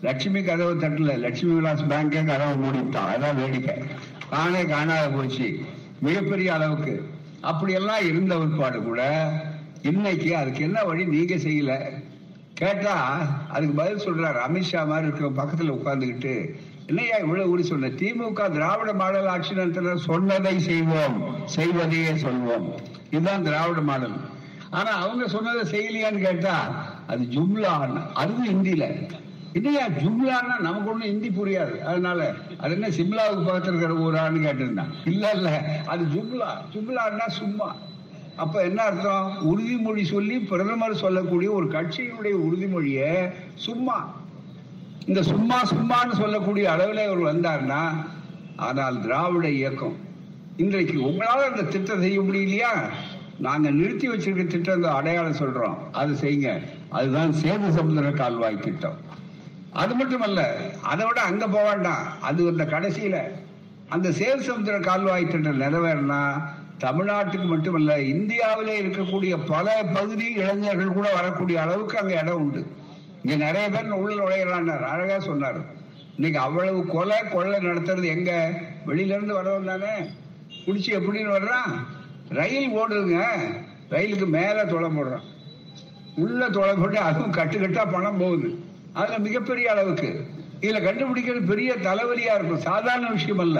[0.02, 1.18] லட்சுமி கதவை தட்டல.
[1.18, 3.74] லட்சுமி விலாஸ் பேங்கே கதவை மூடிட்டான் அதான் வேடிக்கை.
[4.32, 5.60] காணே காணாத போச்சு.
[6.00, 7.10] மிகப்பெரிய அளவுக்கு.
[7.40, 9.30] அப்படியெல்லாம் இருந்த ஒருபாடு கூட
[9.82, 11.80] இன்னைக்கு அதுக்கு என்ன வழி நீங்க செய்யல?
[12.54, 12.94] கேட்டா
[13.48, 16.54] அதுக்கு பதில் சொல்றாரு அமித்ஷா மாதிரி இருக்க பக்கத்துல உட்கார்ந்துக்கிட்டு
[16.86, 17.86] என்னையா இவ்வளவு ஊடி சொன்ன?
[17.86, 21.34] திமுக திராவிட மாடல் ஆட்சி நடத்தின சொன்னதை செய்வோம்.
[21.44, 22.72] செய்வதையே சொல்வோம்.
[23.10, 24.16] இதுதான் திராவிட மாடல்.
[24.70, 26.56] ஆனா அவங்க சொன்னதை செய்யலையான்னு கேட்டா
[27.06, 29.10] அது ஜும்லா அதுவும் ஹிந்தியில.
[29.52, 29.88] இல்லையா?
[29.88, 31.78] ஜும்லான்னா நமக்கு ஒண்ணு ஹிந்தி புரியாது.
[31.78, 34.92] அதனால அது என்ன சிம்லாவுக்கு பக்கத்துல இருக்கிற ஊரான்னு கேட்டிருந்தான்.
[35.04, 35.80] இல்ல இல்ல.
[35.86, 36.48] அது ஜும்லா.
[36.72, 37.76] ஜும்லான்னா சும்மா.
[38.36, 39.36] அப்ப என்ன அர்த்தம்?
[39.44, 44.10] உறுதிமொழி சொல்லி பிரதமர் சொல்லக்கூடிய ஒரு கட்சியினுடைய உறுதிமொழிய சும்மா.
[45.06, 47.88] இந்த சும்மா சும்மான்னு சொல்லக்கூடிய அளவில் அவர் வந்தார்னா
[48.56, 49.96] ஆனால் திராவிட இயக்கம்
[50.56, 52.88] இன்றைக்கு உங்களால அந்த திட்டம் செய்ய முடியலையா?
[53.38, 55.76] நாங்க நிறுத்தி வச்சிருக்க திட்டம் அடையாளம் சொல்றோம்.
[55.92, 56.62] அது செய்யுங்க.
[56.88, 59.10] அதுதான் சேது சமுதிர கால்வாய் திட்டம்.
[59.72, 62.20] அது மட்டுமல்ல அதை விட அங்க போக வேண்டாம்.
[62.20, 63.20] அது அந்த கடைசியில
[63.88, 66.42] அந்த சேது சமுத்திர கால்வாய் திட்டம் நிறைவேறினா
[66.78, 72.66] தமிழ்நாட்டுக்கு மட்டுமல்ல இந்தியாவிலே இருக்கக்கூடிய பல பகுதி இளைஞர்கள் கூட வரக்கூடிய அளவுக்கு அங்க இடம் உண்டு.
[73.22, 75.56] இங்க நிறைய பேர் உள்ள நுழைகிறான் அழகா சொன்னார்.
[76.14, 78.50] இன்னைக்கு அவ்வளவு கொலை கொள்ளை நடத்துறது எங்க?
[78.86, 80.10] வெளியில இருந்து வரவன் தானே.
[80.66, 81.72] குடிச்சு எப்படின்னு வர்றான்?
[82.28, 83.24] ரயில் ஓடுதுங்க.
[83.90, 85.22] ரயிலுக்கு மேல தொலை போடுறான்.
[86.16, 88.70] உள்ள தொலை போட்டு அதுவும் கட்டுக்கட்டா பணம் போகுது.
[89.00, 90.10] அதுல மிகப்பெரிய அளவுக்கு.
[90.64, 92.64] இதுல கண்டுபிடிக்கிறது பெரிய தலைவலியா இருக்கும்.
[92.68, 93.58] சாதாரண விஷயம் அல்ல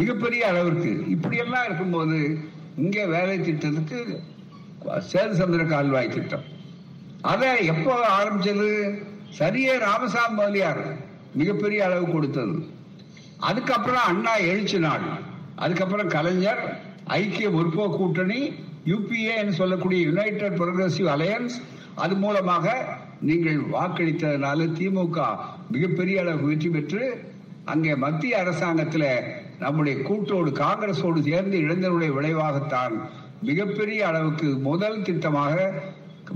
[0.00, 0.90] மிகப்பெரிய அளவிற்கு.
[1.14, 2.18] இப்படி எல்லாம் இருக்கும்போது
[2.84, 3.98] இங்கே வேலை திட்டத்துக்கு
[5.12, 6.44] சேது சந்திர கால்வாய் திட்டம்.
[7.32, 8.68] அதை எப்போ ஆரம்பிச்சது?
[9.38, 10.82] சரியே ராமசாமி முதலியார்
[11.40, 12.56] மிகப்பெரிய அளவு கொடுத்தது.
[13.48, 15.06] அதுக்கப்புறம் அண்ணா எழுச்சி நாள்
[15.64, 16.62] அதுக்கப்புறம் கலைஞர்
[17.18, 18.40] ஐக்கிய முற்போக்கு கூட்டணி
[18.92, 21.56] யூபிஏன்னு சொல்லக்கூடிய யுனைடெட் ப்ரோக்ரஸிவ் அலையன்ஸ்
[22.04, 22.66] அது மூலமாக
[23.20, 25.18] நீங்கள் வாக்களித்ததுனால திமுக
[25.70, 27.02] மிகப்பெரிய அளவு வெற்றி பெற்று
[27.64, 29.10] அங்கே மத்திய அரசாங்கத்தில்
[29.58, 32.96] நம்முடைய கூட்டோடு காங்கிரஸோடு சேர்ந்து இழந்தனுடைய விளைவாகத்தான்
[33.42, 35.54] மிகப்பெரிய அளவுக்கு முதல் திட்டமாக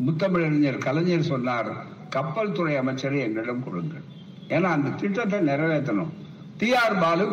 [0.07, 1.70] முத்தமிழறிஞர் கலைஞர் சொன்னார்.
[2.09, 4.05] கப்பல் துறை அமைச்சரை எங்களிடம் கொடுங்கள்.
[4.49, 6.12] ஏன்னா அந்த திட்டத்தை நிறைவேற்றணும்.
[6.59, 7.26] டி ஆர் பாலு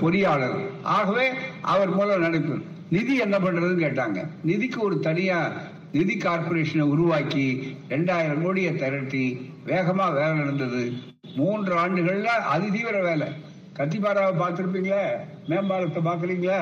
[0.00, 0.56] பொறியாளர்.
[0.82, 1.26] ஆகவே
[1.60, 2.64] அவர் மூலம் நடக்கும்.
[2.90, 4.28] நிதி என்ன பண்றதுன்னு கேட்டாங்க.
[4.46, 5.52] நிதிக்கு ஒரு தனியா
[5.94, 9.24] நிதி கார்பரேஷனை உருவாக்கி ரெண்டாயிரம் கோடியை திரட்டி
[9.66, 10.92] வேகமா வேலை நடந்தது.
[11.36, 13.28] மூன்று ஆண்டுகள்ல அதிதீவிர வேலை.
[13.76, 15.04] கத்திபாராவை பார்த்திருப்பீங்களே?
[15.48, 16.58] மேம்பாலத்தை பாக்குறீங்களா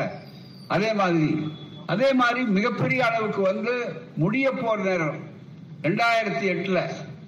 [0.69, 1.31] அதே மாதிரி
[1.87, 3.73] அதே மாதிரி மிகப்பெரிய அளவுக்கு வந்து
[4.17, 5.17] முடிய போற நேரம்.
[5.83, 6.81] ரெண்டாயிரத்தி எட்டுல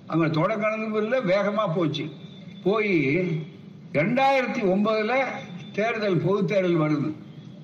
[0.06, 2.04] அங்க தொடங்கினதும் இல்லை வேகமா போச்சு.
[2.64, 2.94] போய்
[3.92, 5.14] ரெண்டாயிரத்தி ஒன்பதுல
[5.72, 7.10] தேர்தல் பொது தேர்தல் வருது.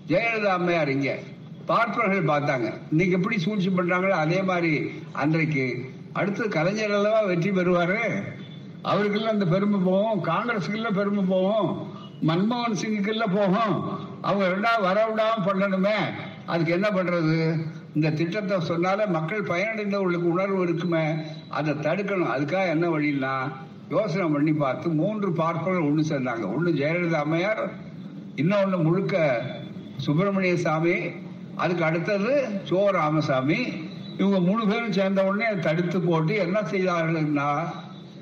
[0.08, 1.18] ஜெயலலிதா அம்மையார் இங்க.
[1.66, 2.74] பார்ப்பவர்கள் பார்த்தாங்க.
[2.90, 7.98] இன்னைக்கு எப்படி சூழ்ச்சி பண்றாங்களோ அதே மாதிரி அன்றைக்கு அடுத்து கலைஞர் அல்லவா வெற்றி பெறுவாரு.
[8.82, 10.24] அவருக்கெல்லாம் அந்த பெருமை போகும்.
[10.24, 11.98] காங்கிரஸுக்குள்ள பெருமை போகும்.
[12.28, 13.98] மன்மோகன் சிங்குக்குள்ள போகும்.
[14.20, 15.96] அவங்க ரெண்டாவது வர விடாம பண்ணணுமே.
[16.46, 17.64] அதுக்கு என்ன பண்றது?
[17.94, 21.12] இந்த திட்டத்தை சொன்னால மக்கள் பயனடைந்தவர்களுக்கு உணர்வு இருக்குமே.
[21.48, 22.32] அதை தடுக்கணும்.
[22.34, 23.52] அதுக்காக என்ன வழின்னா
[23.88, 26.54] யோசனை பண்ணி பார்த்து மூன்று பார்ப்பர்கள் ஒன்று சேர்ந்தாங்க.
[26.54, 27.70] ஒன்று ஜெயலலிதா அம்மையார்
[28.34, 29.42] இன்னொன்று முழுக்க
[29.96, 30.96] சுப்பிரமணிய சாமி
[31.60, 33.88] அதுக்கு அடுத்தது சோ ராமசாமி.
[34.18, 37.68] இவங்க மூணு பேரும் சேர்ந்த உடனே தடுத்து போட்டு என்ன செய்தார்கள்னா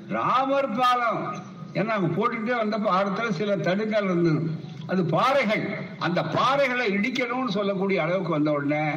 [0.07, 1.35] ராமர் பாலம்.
[1.73, 4.51] ஏன்னா அங்க போட்டுட்டே வந்த பாலத்துல சில தடுங்கள் இருந்தது
[4.87, 5.63] அது பாறைகள்.
[5.99, 8.91] அந்த பாறைகளை இடிக்கணும்னு சொல்லக்கூடிய அளவுக்கு வந்த உடனே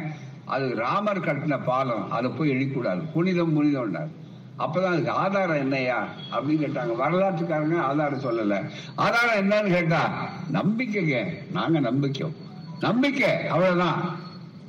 [0.45, 2.11] அது ராமர் கட்டின பாலம்.
[2.11, 4.21] அதை போய் இடிக்கூடாது புனிதம் புனிதம்
[4.59, 6.07] அப்பதான் அதுக்கு ஆதாரம் என்னையா?
[6.31, 6.95] அப்படின்னு கேட்டாங்க.
[6.95, 8.69] வரலாற்றுக்காரங்க ஆதாரம் சொல்லல.
[8.95, 11.27] ஆதாரம் என்னன்னு கேட்டா நம்பிக்கைங்க.
[11.51, 12.27] நாங்க நம்பிக்கை.
[12.79, 13.47] நம்பிக்கை.
[13.47, 14.15] அவ்வளவுதான்.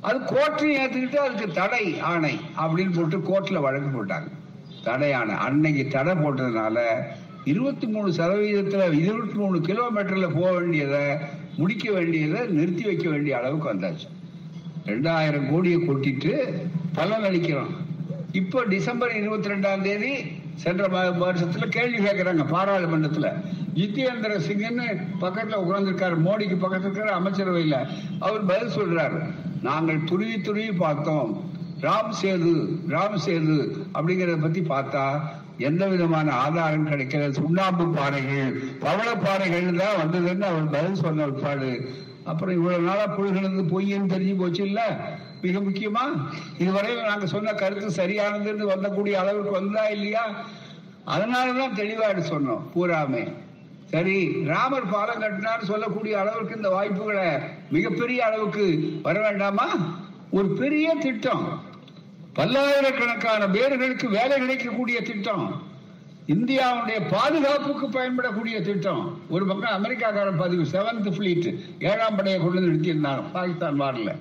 [0.05, 4.29] அது கோர்ட்டையும் ஏத்துக்கிட்டு அதுக்கு தடை ஆணை அப்படின்னு போட்டு கோர்ட்ல வழக்கு போட்டாங்க.
[4.83, 6.79] தடை ஆணை அன்னைக்கு தடை போட்டதுனால
[7.45, 11.03] இருபத்தி மூணு சதவீதத்துல இருபத்தி மூணு கிலோமீட்டர்ல போக வேண்டியதை
[11.57, 14.07] முடிக்க வேண்டியதை நிறுத்தி வைக்க வேண்டிய அளவுக்கு வந்தாச்சு.
[14.85, 16.33] ரெண்டாயிரம் கோடியை கொட்டிட்டு
[16.93, 17.71] பலன் அளிக்கிறோம்.
[18.31, 20.13] இப்போ டிசம்பர் இருபத்தி ரெண்டாம் தேதி
[20.55, 23.29] சென்ற வருஷத்துல கேள்வி கேட்கிறாங்க பாராளுமன்றத்துல.
[23.75, 24.85] ஜித்தேந்திர சிங்னு
[25.21, 27.79] பக்கத்துல உட்கார்ந்துருக்காரு மோடிக்கு பக்கத்துல இருக்கிற அமைச்சரவையில்.
[28.19, 29.19] அவர் பதில் சொல்றாரு.
[29.65, 31.31] நாங்கள் துருவி துருவி பார்த்தோம்.
[31.81, 32.51] ராம் சேது
[32.89, 33.57] ராம் சேது
[33.93, 35.03] அப்படிங்கறத பத்தி பார்த்தா
[35.59, 41.71] எந்த விதமான ஆதாரம் கிடைக்கிற சுண்ணாம்பு பாறைகள் பவள பாறைகள் தான் வந்ததுன்னு அவர் பதில் சொன்ன பாடு
[42.25, 44.81] அப்புறம் இவ்வளவு நாளா புலிகளுக்கு பொய்ன்னு தெரிஞ்சு போச்சு இல்ல
[45.43, 46.03] மிக முக்கியமா
[46.57, 50.23] இதுவரையும் நாங்க சொன்ன கருத்து சரியானதுன்னு வந்தக்கூடிய அளவுக்கு வந்தா இல்லையா?
[51.05, 52.63] அதனாலதான் தெளிவாடு சொன்னோம்.
[52.73, 53.23] பூராமே.
[53.95, 57.27] சரி ராமர் பாலம் கட்டினார் சொல்லக்கூடிய அளவுக்கு இந்த வாய்ப்புகளை
[57.71, 58.65] மிகப்பெரிய அளவுக்கு
[59.03, 59.67] வர வேண்டாமா?
[60.31, 61.61] ஒரு பெரிய திட்டம்.
[62.33, 65.61] பல்லாயிரக்கணக்கான பேர்களுக்கு வேலை கிடைக்கக்கூடிய திட்டம்.
[66.27, 69.21] இந்தியாவுடைய பாதுகாப்புக்கு பயன்படக்கூடிய திட்டம்.
[69.29, 71.47] ஒரு பக்கம் அமெரிக்காக்காரன் பதிவு செவன்த் பிளீட்
[71.79, 74.15] ஏழாம் படையை கொண்டு வந்து நிறுத்தியிருந்தாங்க பாகிஸ்தான் வாரில்.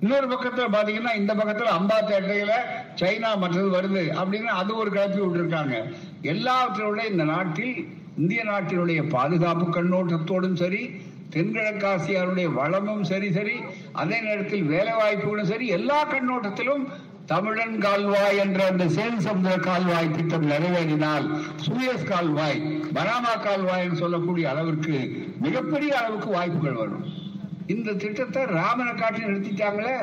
[0.00, 2.50] இன்னொரு பக்கத்துல பாத்தீங்கன்னா இந்த பக்கத்துல அம்பா தேட்டையில
[2.94, 5.94] சைனா மற்றது வருது அப்படின்னு அது ஒரு கிளப்பி விட்டுருக்காங்க.
[6.22, 10.82] எல்லாவற்றோட இந்த நாட்டில் இந்திய நாட்டினுடைய பாதுகாப்பு கண்ணோட்டத்தோடும் சரி
[11.30, 13.56] தென்கிழக்காசியாருடைய வளமும் சரி சரி
[13.92, 16.84] அதே நேரத்தில் வேலை வாய்ப்புகளும் சரி எல்லா கண்ணோட்டத்திலும்
[17.26, 21.26] தமிழன் கால்வாய் என்ற அந்த சேது சமுதிர கால்வாய் திட்டம் நிறைவேறினால்
[21.66, 22.60] சூயஸ் கால்வாய்
[22.94, 24.98] பனாமா கால்வாய் சொல்லக்கூடிய அளவிற்கு
[25.40, 27.04] மிகப்பெரிய அளவுக்கு வாய்ப்புகள் வரும்.
[27.66, 29.96] இந்த திட்டத்தை ராமனை காட்டி நிறுத்திட்டாங்களே?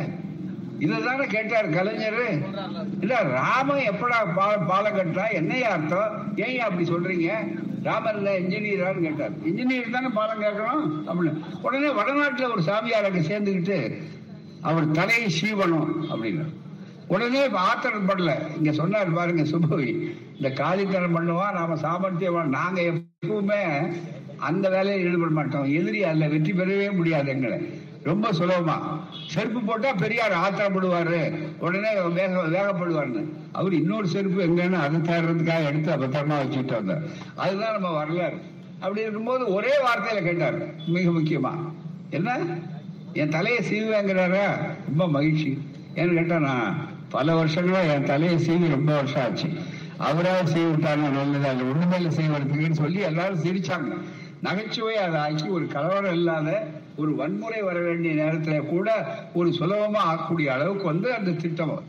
[0.80, 2.22] இதுதானே கேட்டார் கலைஞர்.
[3.01, 6.36] இல்ல ராமன் எப்படா பா- பாலம் கட்டா என்னையா அர்த்தம்?
[6.36, 7.32] ஏன் அப்படி சொல்றீங்க?
[7.84, 9.31] ராமர் இல்ல இன்ஜினியரான்னு கேட்டார்.
[9.45, 10.84] இன்ஜினியர் தானே பாடம் கேட்கணும்?
[11.07, 11.34] அப்படின்னு.
[11.61, 13.97] உடனே வடநாட்டுல ஒரு சாமியார் அங்கே சேர்ந்துக்கிட்டு
[14.61, 16.45] அவர் தலையை சீவணும் அப்படின்னு
[17.07, 18.31] உடனே ஆத்திரம் படல.
[18.57, 19.89] இங்க சொன்னார் பாருங்க சுபவி
[20.36, 23.61] இந்த காலித்தனம் பண்ணுவான் நாம சாமர்த்தியம் நாங்க எப்பவுமே
[24.38, 25.73] அந்த வேலையில் ஈடுபட மாட்டோம்.
[25.73, 27.59] எதிரி அதுல வெற்றி பெறவே முடியாது எங்களை.
[28.03, 28.77] ரொம்ப சுலபமா.
[29.27, 36.35] செருப்பு போட்டா பெரியார் ஆத்திரப்படுவாரு உடனே வேக வேகப்படுவார்னு அவர் இன்னொரு செருப்பு எங்கன்னு அதை தேடுறதுக்காக எடுத்து பத்திரமா
[36.43, 37.01] வச்சுட்டு வந்தார்.
[37.35, 38.37] அதுதான் நம்ம வரலாறு.
[38.79, 40.55] அப்படி இருக்கும்போது ஒரே வார்த்தையில கேட்டார்
[40.87, 41.51] மிக முக்கியமா.
[42.09, 42.39] என்ன?
[43.13, 44.45] என் தலையை சீவுவேங்கிறாரா?
[44.87, 45.57] ரொம்ப மகிழ்ச்சி.
[45.95, 49.49] ஏன்னு கேட்டா நான் பல வருஷங்களா என் தலையை சீவி ரொம்ப வருஷம் ஆச்சு.
[49.97, 51.47] அவராக செய்ய விட்டாங்க நல்லது.
[51.47, 53.97] அது ஒண்ணுமேல செய்வதுக்குன்னு சொல்லி எல்லாரும் சிரிச்சாங்க.
[54.41, 58.89] நகைச்சுவை அதை ஆக்கி ஒரு கலவரம் இல்லாத ஒரு வன்முறை வர வேண்டிய நேரத்தில் கூட
[59.33, 61.83] ஒரு சுலபமாக ஆக்கக்கூடிய அளவுக்கு வந்து அந்த திட்டம்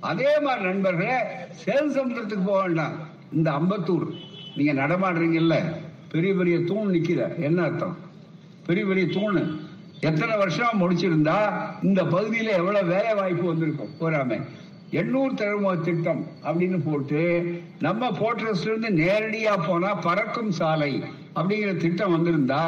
[0.00, 1.18] அதே மாதிரி நண்பர்களே
[1.64, 2.92] சேல் சமுத்திரத்துக்கு போக வேண்டாம்.
[3.32, 4.06] இந்த அம்பத்தூர்
[4.56, 5.56] நீங்க நடமாடுறீங்கல்ல
[6.12, 7.96] பெரிய பெரிய தூண் நிக்கிற என்ன அர்த்தம்?
[8.66, 9.58] பெரிய பெரிய தூண்
[10.00, 11.38] எத்தனை வருஷம் முடிச்சிருந்தா
[11.82, 13.94] இந்த பகுதியில எவ்வளவு வேலை வாய்ப்பு வந்திருக்கும்?
[14.00, 14.40] போறாம.
[14.90, 17.22] எண்ணூர் திறமுக திட்டம் அப்படின்னு போட்டு
[17.78, 21.02] நம்ம போர்ட்ரஸ்ல இருந்து நேரடியா போனா பறக்கும் சாலை
[21.34, 22.62] அப்படிங்கிற திட்டம் வந்திருந்தா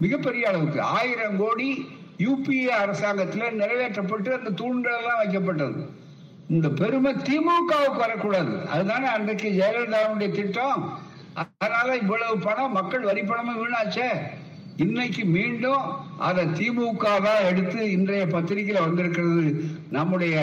[0.00, 0.82] மிகப்பெரிய அளவுக்கு.
[0.82, 1.86] ஆயிரம் கோடி
[2.18, 5.86] யூபிஏ அரசாங்கத்துல நிறைவேற்றப்பட்டு அந்த தூண்கள் வைக்கப்பட்டது.
[6.48, 8.68] இந்த பெருமை திமுகவுக்கு வரக்கூடாது.
[8.68, 10.98] அதுதானே அன்றைக்கு ஜெயலலிதாவுடைய திட்டம்.
[11.34, 14.10] அதனால இவ்வளவு பணம் மக்கள் வரி பணமும் வீணாச்சே.
[14.76, 15.84] இன்னைக்கு மீண்டும்
[16.18, 20.36] அதை திமுக தான் எடுத்து இன்றைய பத்திரிகையில வந்திருக்கிறது நம்முடைய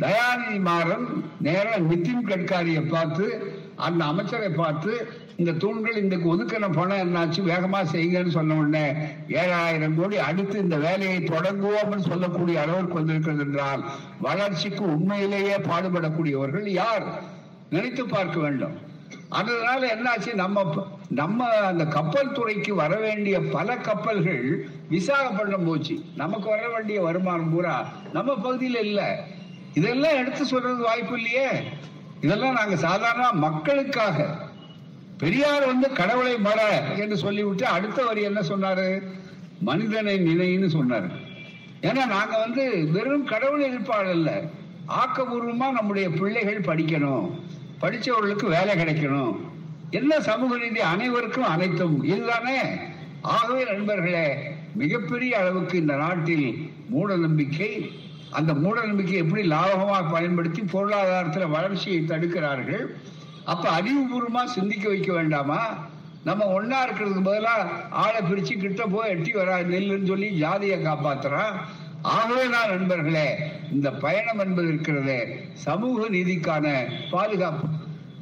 [0.00, 3.26] தயாநிதி மாறன் நேரம் நிதின் கட்காரியை பார்த்து
[3.76, 7.40] அந்த அமைச்சரை பார்த்து இந்த தூண்கள் இந்த ஒதுக்கின பணம் என்னாச்சு?
[7.40, 8.92] வேகமா செய்யுங்கன்னு சொன்ன உடனே
[9.28, 13.84] ஏழாயிரம் கோடி அடுத்து இந்த வேலையை தொடங்குவோம்னு சொல்லக்கூடிய அளவிற்கு வந்திருக்கிறது என்றால்
[14.20, 17.22] வளர்ச்சிக்கு உண்மையிலேயே பாடுபடக்கூடியவர்கள் யார்?
[17.70, 18.92] நினைத்து பார்க்க வேண்டும்.
[19.28, 20.34] அதனால என்னாச்சு?
[20.34, 26.00] நம்ம நம்ம அந்த கப்பல் துறைக்கு வர வேண்டிய பல கப்பல்கள் விசாகப்பட்டினம் போச்சு.
[26.16, 29.24] நமக்கு வர வேண்டிய வருமானம் பூரா நம்ம பகுதியில் இல்ல.
[29.74, 31.48] இதெல்லாம் எடுத்து சொல்றது வாய்ப்பு இல்லையே.
[32.24, 34.38] இதெல்லாம் நாங்க சாதாரண மக்களுக்காக.
[35.18, 39.02] பெரியார் வந்து கடவுளை மற என்று சொல்லிவிட்டு அடுத்த வரி என்ன சொன்னாரு?
[39.60, 41.10] மனிதனை நினைன்னு சொன்னாரு.
[41.82, 44.42] ஏன்னா நாங்க வந்து வெறும் கடவுள் எதிர்ப்பாளர் இல்ல
[44.88, 47.30] ஆக்கபூர்வமா நம்முடைய பிள்ளைகள் படிக்கணும்.
[47.80, 49.36] படிச்சவர்களுக்கு வேலை கிடைக்கணும்.
[49.90, 50.80] என்ன சமூக நீதி?
[50.80, 52.04] அனைவருக்கும் அனைத்தும்.
[52.04, 52.58] இதுதானே?
[53.22, 54.36] ஆகவே நண்பர்களே
[54.74, 57.92] மிகப்பெரிய அளவுக்கு இந்த நாட்டில் மூட நம்பிக்கை
[58.34, 62.84] அந்த மூட நம்பிக்கை எப்படி லாபகமாக பயன்படுத்தி பொருளாதாரத்தில் வளர்ச்சியை தடுக்கிறார்கள்?
[63.44, 65.62] அப்ப அறிவுபூர்வமா சிந்திக்க வைக்க வேண்டாமா?
[66.24, 71.56] நம்ம ஒன்னா இருக்கிறதுக்கு பதிலாக ஆளை பிரிச்சு கிட்ட போய் எட்டி வரா நெல்லுன்னு சொல்லி ஜாதியை காப்பாத்துறான்
[72.02, 73.28] ஆகவே நான் நண்பர்களே
[73.72, 75.18] இந்த பயணம் என்பது இருக்கிறது
[75.52, 76.66] சமூக நீதிக்கான
[77.10, 77.68] பாதுகாப்பு.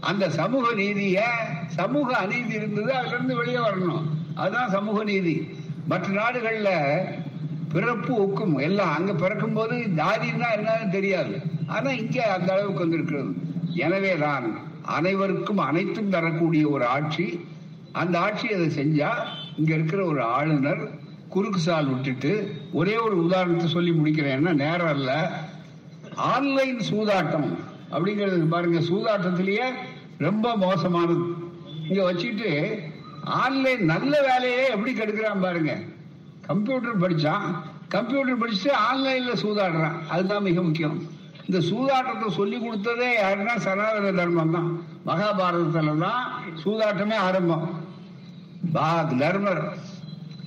[0.01, 1.19] அந்த சமூக நீதிய
[1.67, 4.05] சமூக அநீதி இருந்தது அதுல இருந்து வெளியே வரணும்.
[4.35, 5.37] அதுதான் சமூக நீதி.
[5.89, 6.71] மற்ற நாடுகள்ல
[7.73, 11.35] பிறப்பு ஒக்கும் எல்லாம் அங்க பிறக்கும் போது ஜாதின்னா என்னன்னு தெரியாது.
[11.67, 13.31] ஆனா இங்க அந்த அளவுக்கு வந்திருக்கிறது.
[13.85, 14.47] எனவே தான்
[14.97, 17.27] அனைவருக்கும் அனைத்தும் தரக்கூடிய ஒரு ஆட்சி.
[17.93, 19.11] அந்த ஆட்சி அதை செஞ்சா
[19.57, 20.83] இங்க இருக்கிற ஒரு ஆளுநர்
[21.29, 22.33] குறுக்கு சால் விட்டுட்டு
[22.73, 24.55] ஒரே ஒரு உதாரணத்தை சொல்லி முடிக்கிறேன்.
[24.65, 25.13] நேரம் இல்ல.
[26.33, 27.49] ஆன்லைன் சூதாட்டம்
[27.93, 29.67] அப்படிங்கிறது பாருங்க சூதாட்டத்திலேயே
[30.19, 31.25] ரொம்ப மோசமானது.
[31.89, 32.51] இங்க வச்சுட்டு
[33.43, 35.73] ஆன்லைன் நல்ல வேலையே எப்படி கெடுக்கிறான் பாருங்க.
[36.47, 37.43] கம்ப்யூட்டர் படிச்சான்.
[37.89, 40.07] கம்ப்யூட்டர் படிச்சுட்டு ஆன்லைன்ல சூதாடுறான்.
[40.09, 41.03] அதுதான் மிக முக்கியம்.
[41.47, 44.85] இந்த சூதாட்டத்தை சொல்லி கொடுத்ததே யாருன்னா சனாதன தர்மம் தான்.
[45.07, 47.81] மகாபாரதத்துல தான் சூதாட்டமே ஆரம்பம்.
[49.19, 49.73] தர்மர்.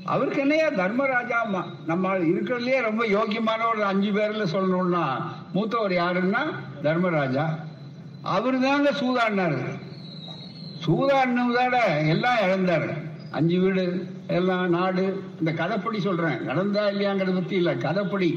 [0.05, 5.21] அவருக்கு என்னையா தர்மராஜாமா நம்ம இருக்கிறதுலயே ரொம்ப யோக்கியமான ஒரு அஞ்சு பேர்ல சொல்லணும்னா
[5.53, 6.39] மூத்தவர் யாருன்னா
[6.83, 7.49] தர்மராஜா.
[8.23, 9.79] அவரு தாங்க சூதாடினாரு.
[10.85, 13.04] சூதாடினதோட எல்லாம் இழந்தாரு.
[13.35, 13.83] அஞ்சு வீடு
[14.27, 15.05] எல்லாம் நாடு
[15.39, 16.41] இந்த கதைப்படி சொல்றேன்.
[16.41, 18.29] நடந்தா இல்லையாங்கிறத பத்தி இல்ல கதைப்படி.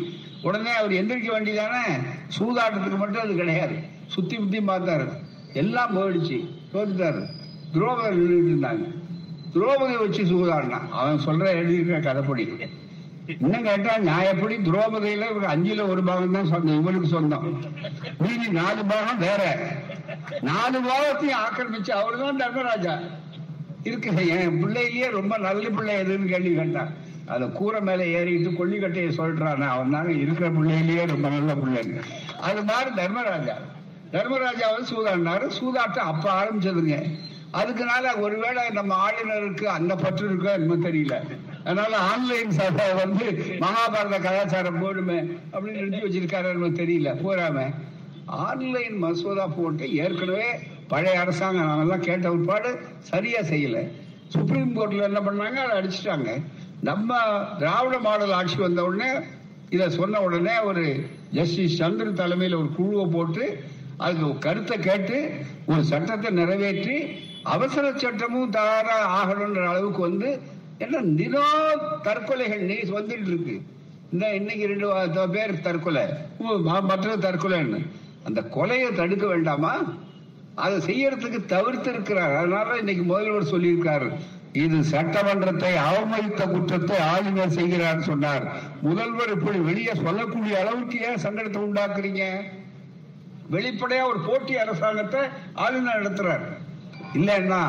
[0.43, 1.85] உடனே அவர் எந்திரிக்க வேண்டியதானே?
[2.39, 3.77] சூதாட்டத்துக்கு மட்டும் அது கிடையாது.
[4.07, 5.07] சுத்தி புத்தி பார்த்தாரு.
[5.53, 6.39] எல்லாம் போயிடுச்சு.
[6.73, 7.23] தோத்துட்டாரு.
[7.75, 8.87] துரோபதர் நின்றுட்டு இருந்தாங்க
[9.55, 10.89] துரோபதியை வச்சு சூதாடினான்.
[10.91, 12.45] அவன் சொல்ற எழுதியிருக்க கதைப்படி.
[13.41, 17.49] இன்னும் கேட்டா நியாயப்படி துரோபதியில இவருக்கு அஞ்சுல ஒரு பாகம் தான் சொந்தம் இவனுக்கு சொந்தம்.
[18.19, 19.43] மீதி நாலு பாகம் வேற.
[20.41, 22.95] நாலு பாகத்தையும் ஆக்கிரமிச்சு அவரு தான் தர்மராஜா.
[23.83, 26.95] இருக்கு என் பிள்ளையிலேயே ரொம்ப நல்ல பிள்ளை எதுன்னு கேள்வி கேட்டான்.
[27.27, 32.03] அத கூரை மேல ஏறிட்டு கொல்லிக்கட்டையை சொல்றான் அவன் தாங்க இருக்கிற பிள்ளையிலேயே ரொம்ப நல்ல பிள்ளைங்க.
[32.41, 33.57] அது மாதிரி தர்மராஜா.
[34.13, 37.03] தர்மராஜாவை சூதாடினாரு சூதாட்டம் அப்ப ஆரம்பிச்சதுங்க.
[37.53, 41.21] அதுக்குனால ஒருவேளை நம்ம ஆளுநருக்கு அந்த பற்று இருக்கோ என்னமோ தெரியல.
[41.65, 47.17] அதனால ஆன்லைன் சபை வந்து மகாபாரத கலாச்சாரம் போடுமே அப்படின்னு எழுதி வச்சிருக்காரு என்னமோ தெரியல.
[47.25, 47.75] போறாம.
[48.27, 50.59] ஆன்லைன் மசோதா போட்டு ஏற்கனவே
[50.93, 52.71] பழைய அரசாங்கம் நாமெல்லாம் கேட்ட உட்பாடு
[53.11, 53.79] சரியா செய்யல.
[54.35, 55.59] சுப்ரீம் கோர்ட்ல என்ன பண்ணாங்க?
[55.65, 56.31] அதை அடிச்சிட்டாங்க.
[56.89, 57.17] நம்ம
[57.59, 59.11] திராவிட மாடல் ஆட்சி வந்த உடனே
[59.75, 60.85] இதை சொன்ன உடனே ஒரு
[61.37, 63.45] ஜஸ்டிஸ் சந்திரன் தலைமையில் ஒரு குழுவை போட்டு
[64.05, 65.17] அதுக்கு கருத்தை கேட்டு
[65.71, 66.97] ஒரு சட்டத்தை நிறைவேற்றி
[67.55, 70.29] அவசர சட்டமும் தயாரா ஆகணுன்ற அளவுக்கு வந்து
[70.85, 73.57] என்ன தினம் தற்கொலைகள் நீ வந்துட்டு இருக்கு.
[74.13, 74.89] இந்த இன்னைக்கு ரெண்டு
[75.37, 76.05] பேர் தற்கொலை.
[76.91, 77.81] மற்ற தற்கொலைன்னு.
[78.29, 79.73] அந்த கொலையை தடுக்க வேண்டாமா?
[80.65, 82.35] அதை செய்யறதுக்கு தவிர்த்து இருக்கிறார்.
[82.41, 84.09] அதனால இன்னைக்கு முதல்வர் சொல்லியிருக்காரு.
[84.65, 88.45] இது சட்டமன்றத்தை அவமதித்த குற்றத்தை ஆளுநர் செய்கிறார் சொன்னார்.
[88.87, 92.25] முதல்வர் இப்படி வெளியே சொல்லக்கூடிய அளவுக்கு ஏன் சங்கடத்தை உண்டாக்குறீங்க?
[93.55, 95.21] வெளிப்படையா ஒரு போட்டி அரசாங்கத்தை
[95.65, 96.47] ஆளுநர் நடத்துறார்.
[97.19, 97.63] இல்லைன்னா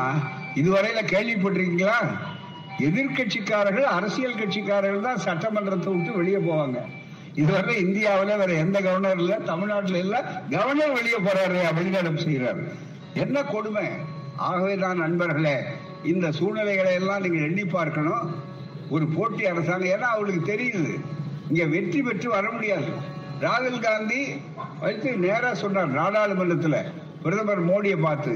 [0.60, 1.98] இதுவரையில கேள்விப்பட்டிருக்கீங்களா?
[2.86, 6.80] எதிர்கட்சிக்காரர்கள் அரசியல் கட்சிக்காரர்கள் தான் சட்டமன்றத்தை விட்டு வெளியே போவாங்க.
[7.40, 10.16] இதுவரை இந்தியாவில வேற எந்த கவர்னர் இல்ல தமிழ்நாட்டில் இல்ல
[10.50, 12.64] கவர்னர் வெளியே போறாரு வெளிநடப்பு செய்யறாரு
[13.24, 13.86] என்ன கொடுமை?
[14.48, 15.56] ஆகவே தான் நண்பர்களே
[16.02, 18.24] இந்த சூழ்நிலைகளை எல்லாம் நீங்க எண்ணி பார்க்கணும்.
[18.90, 20.92] ஒரு போட்டி அரசாங்கம் ஏன்னா அவளுக்கு தெரியுது.
[21.50, 22.90] இங்க வெற்றி பெற்று வர முடியாது.
[23.40, 24.20] ராகுல் காந்தி
[24.80, 26.78] வைத்து நேரா சொன்னார் நாடாளுமன்றத்துல
[27.22, 28.32] பிரதமர் மோடியை பார்த்து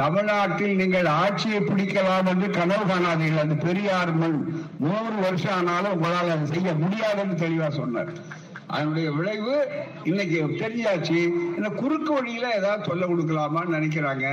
[0.00, 3.44] தமிழ்நாட்டில் நீங்கள் ஆட்சியை பிடிக்கலாம் என்று கனவு காணாதீர்கள்.
[3.44, 4.38] அந்த பெரியார் மண்
[5.24, 8.12] வருஷம் ஆனாலும் உங்களால் அதை செய்ய முடியாதுன்னு தெளிவா சொன்னார்.
[8.74, 9.54] அதனுடைய விளைவு
[10.10, 11.18] இன்னைக்கு தெரிஞ்சாச்சு.
[11.56, 14.26] இந்த குறுக்கு வழியில ஏதாவது சொல்ல கொடுக்கலாமான்னு நினைக்கிறாங்க.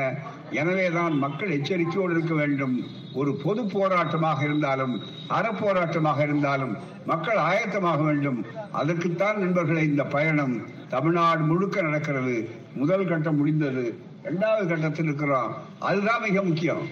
[0.52, 2.84] எனவேதான் மக்கள் எச்சரிக்கையோடு இருக்க வேண்டும்.
[3.14, 8.46] ஒரு பொது போராட்டமாக இருந்தாலும் அறப்போராட்டமாக இருந்தாலும் மக்கள் ஆயத்தமாக வேண்டும்.
[8.72, 12.50] அதற்குத்தான் நண்பர்களே இந்த பயணம் தமிழ்நாடு முழுக்க நடக்கிறது.
[12.76, 14.00] முதல் கட்டம் முடிந்தது.
[14.22, 15.56] இரண்டாவது கட்டத்தில் இருக்கிறோம்.
[15.80, 16.88] அதுதான் மிக முக்கியம்.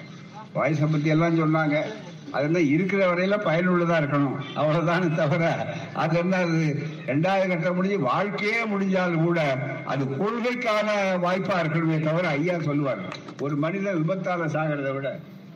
[0.55, 1.81] வயசை பத்தி எல்லாம் சொன்னாங்க.
[2.33, 4.37] அதெல்லாம் இருக்கிற வரையில பயனுள்ளதா இருக்கணும்.
[4.59, 5.43] அவ்வளவுதானே தவிர
[5.93, 6.61] அது என்ன அது
[7.07, 9.41] ரெண்டாவது கட்டம் முடிஞ்சு வாழ்க்கையே முடிஞ்சாலும் கூட
[9.85, 10.89] அது கொள்கைக்கான
[11.25, 13.03] வாய்ப்பா இருக்கணுமே தவிர ஐயா சொல்லுவார்
[13.39, 15.07] ஒரு மனிதன் விபத்தால சாகிறத விட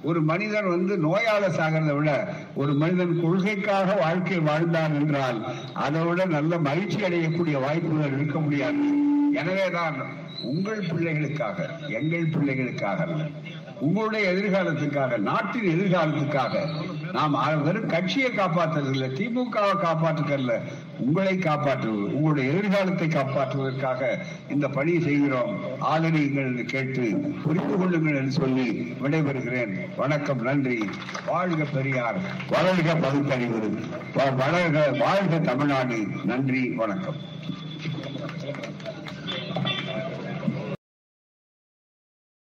[0.03, 2.11] ஒரு மனிதன் வந்து நோயால சாகிறத விட
[2.55, 5.39] ஒரு மனிதன் கொள்கைக்காக வாழ்க்கை வாழ்ந்தான் என்றால்
[5.85, 8.83] அதை விட நல்ல மகிழ்ச்சி அடையக்கூடிய வாய்ப்புகள் இருக்க முடியாது.
[9.33, 9.97] எனவேதான்
[10.43, 11.57] உங்கள் பிள்ளைகளுக்காக
[11.99, 13.07] எங்கள் பிள்ளைகளுக்காக
[13.79, 16.53] உங்களுடைய எதிர்காலத்துக்காக நாட்டின் எதிர்காலத்துக்காக
[17.13, 20.53] நாம் வெறும் கட்சியை காப்பாற்றுறதில்ல திமுகவை காப்பாற்றுக்கல்ல
[20.99, 24.17] உங்களை காப்பாற்றுவது உங்களுடைய எதிர்காலத்தை காப்பாற்றுவதற்காக
[24.49, 25.53] இந்த பணியை செய்கிறோம்.
[25.81, 28.67] ஆதரியுங்கள் என்று கேட்டு புரிந்து கொள்ளுங்கள் என்று சொல்லி
[29.03, 29.73] விடைபெறுகிறேன்.
[29.95, 30.79] வணக்கம் நன்றி.
[31.27, 32.17] வாழ்க பெரியார்
[32.49, 33.77] வளர்க பகுத்தறிவு
[34.15, 35.99] வளர்க வாழ்க தமிழ்நாடு.
[36.25, 37.15] நன்றி வணக்கம்.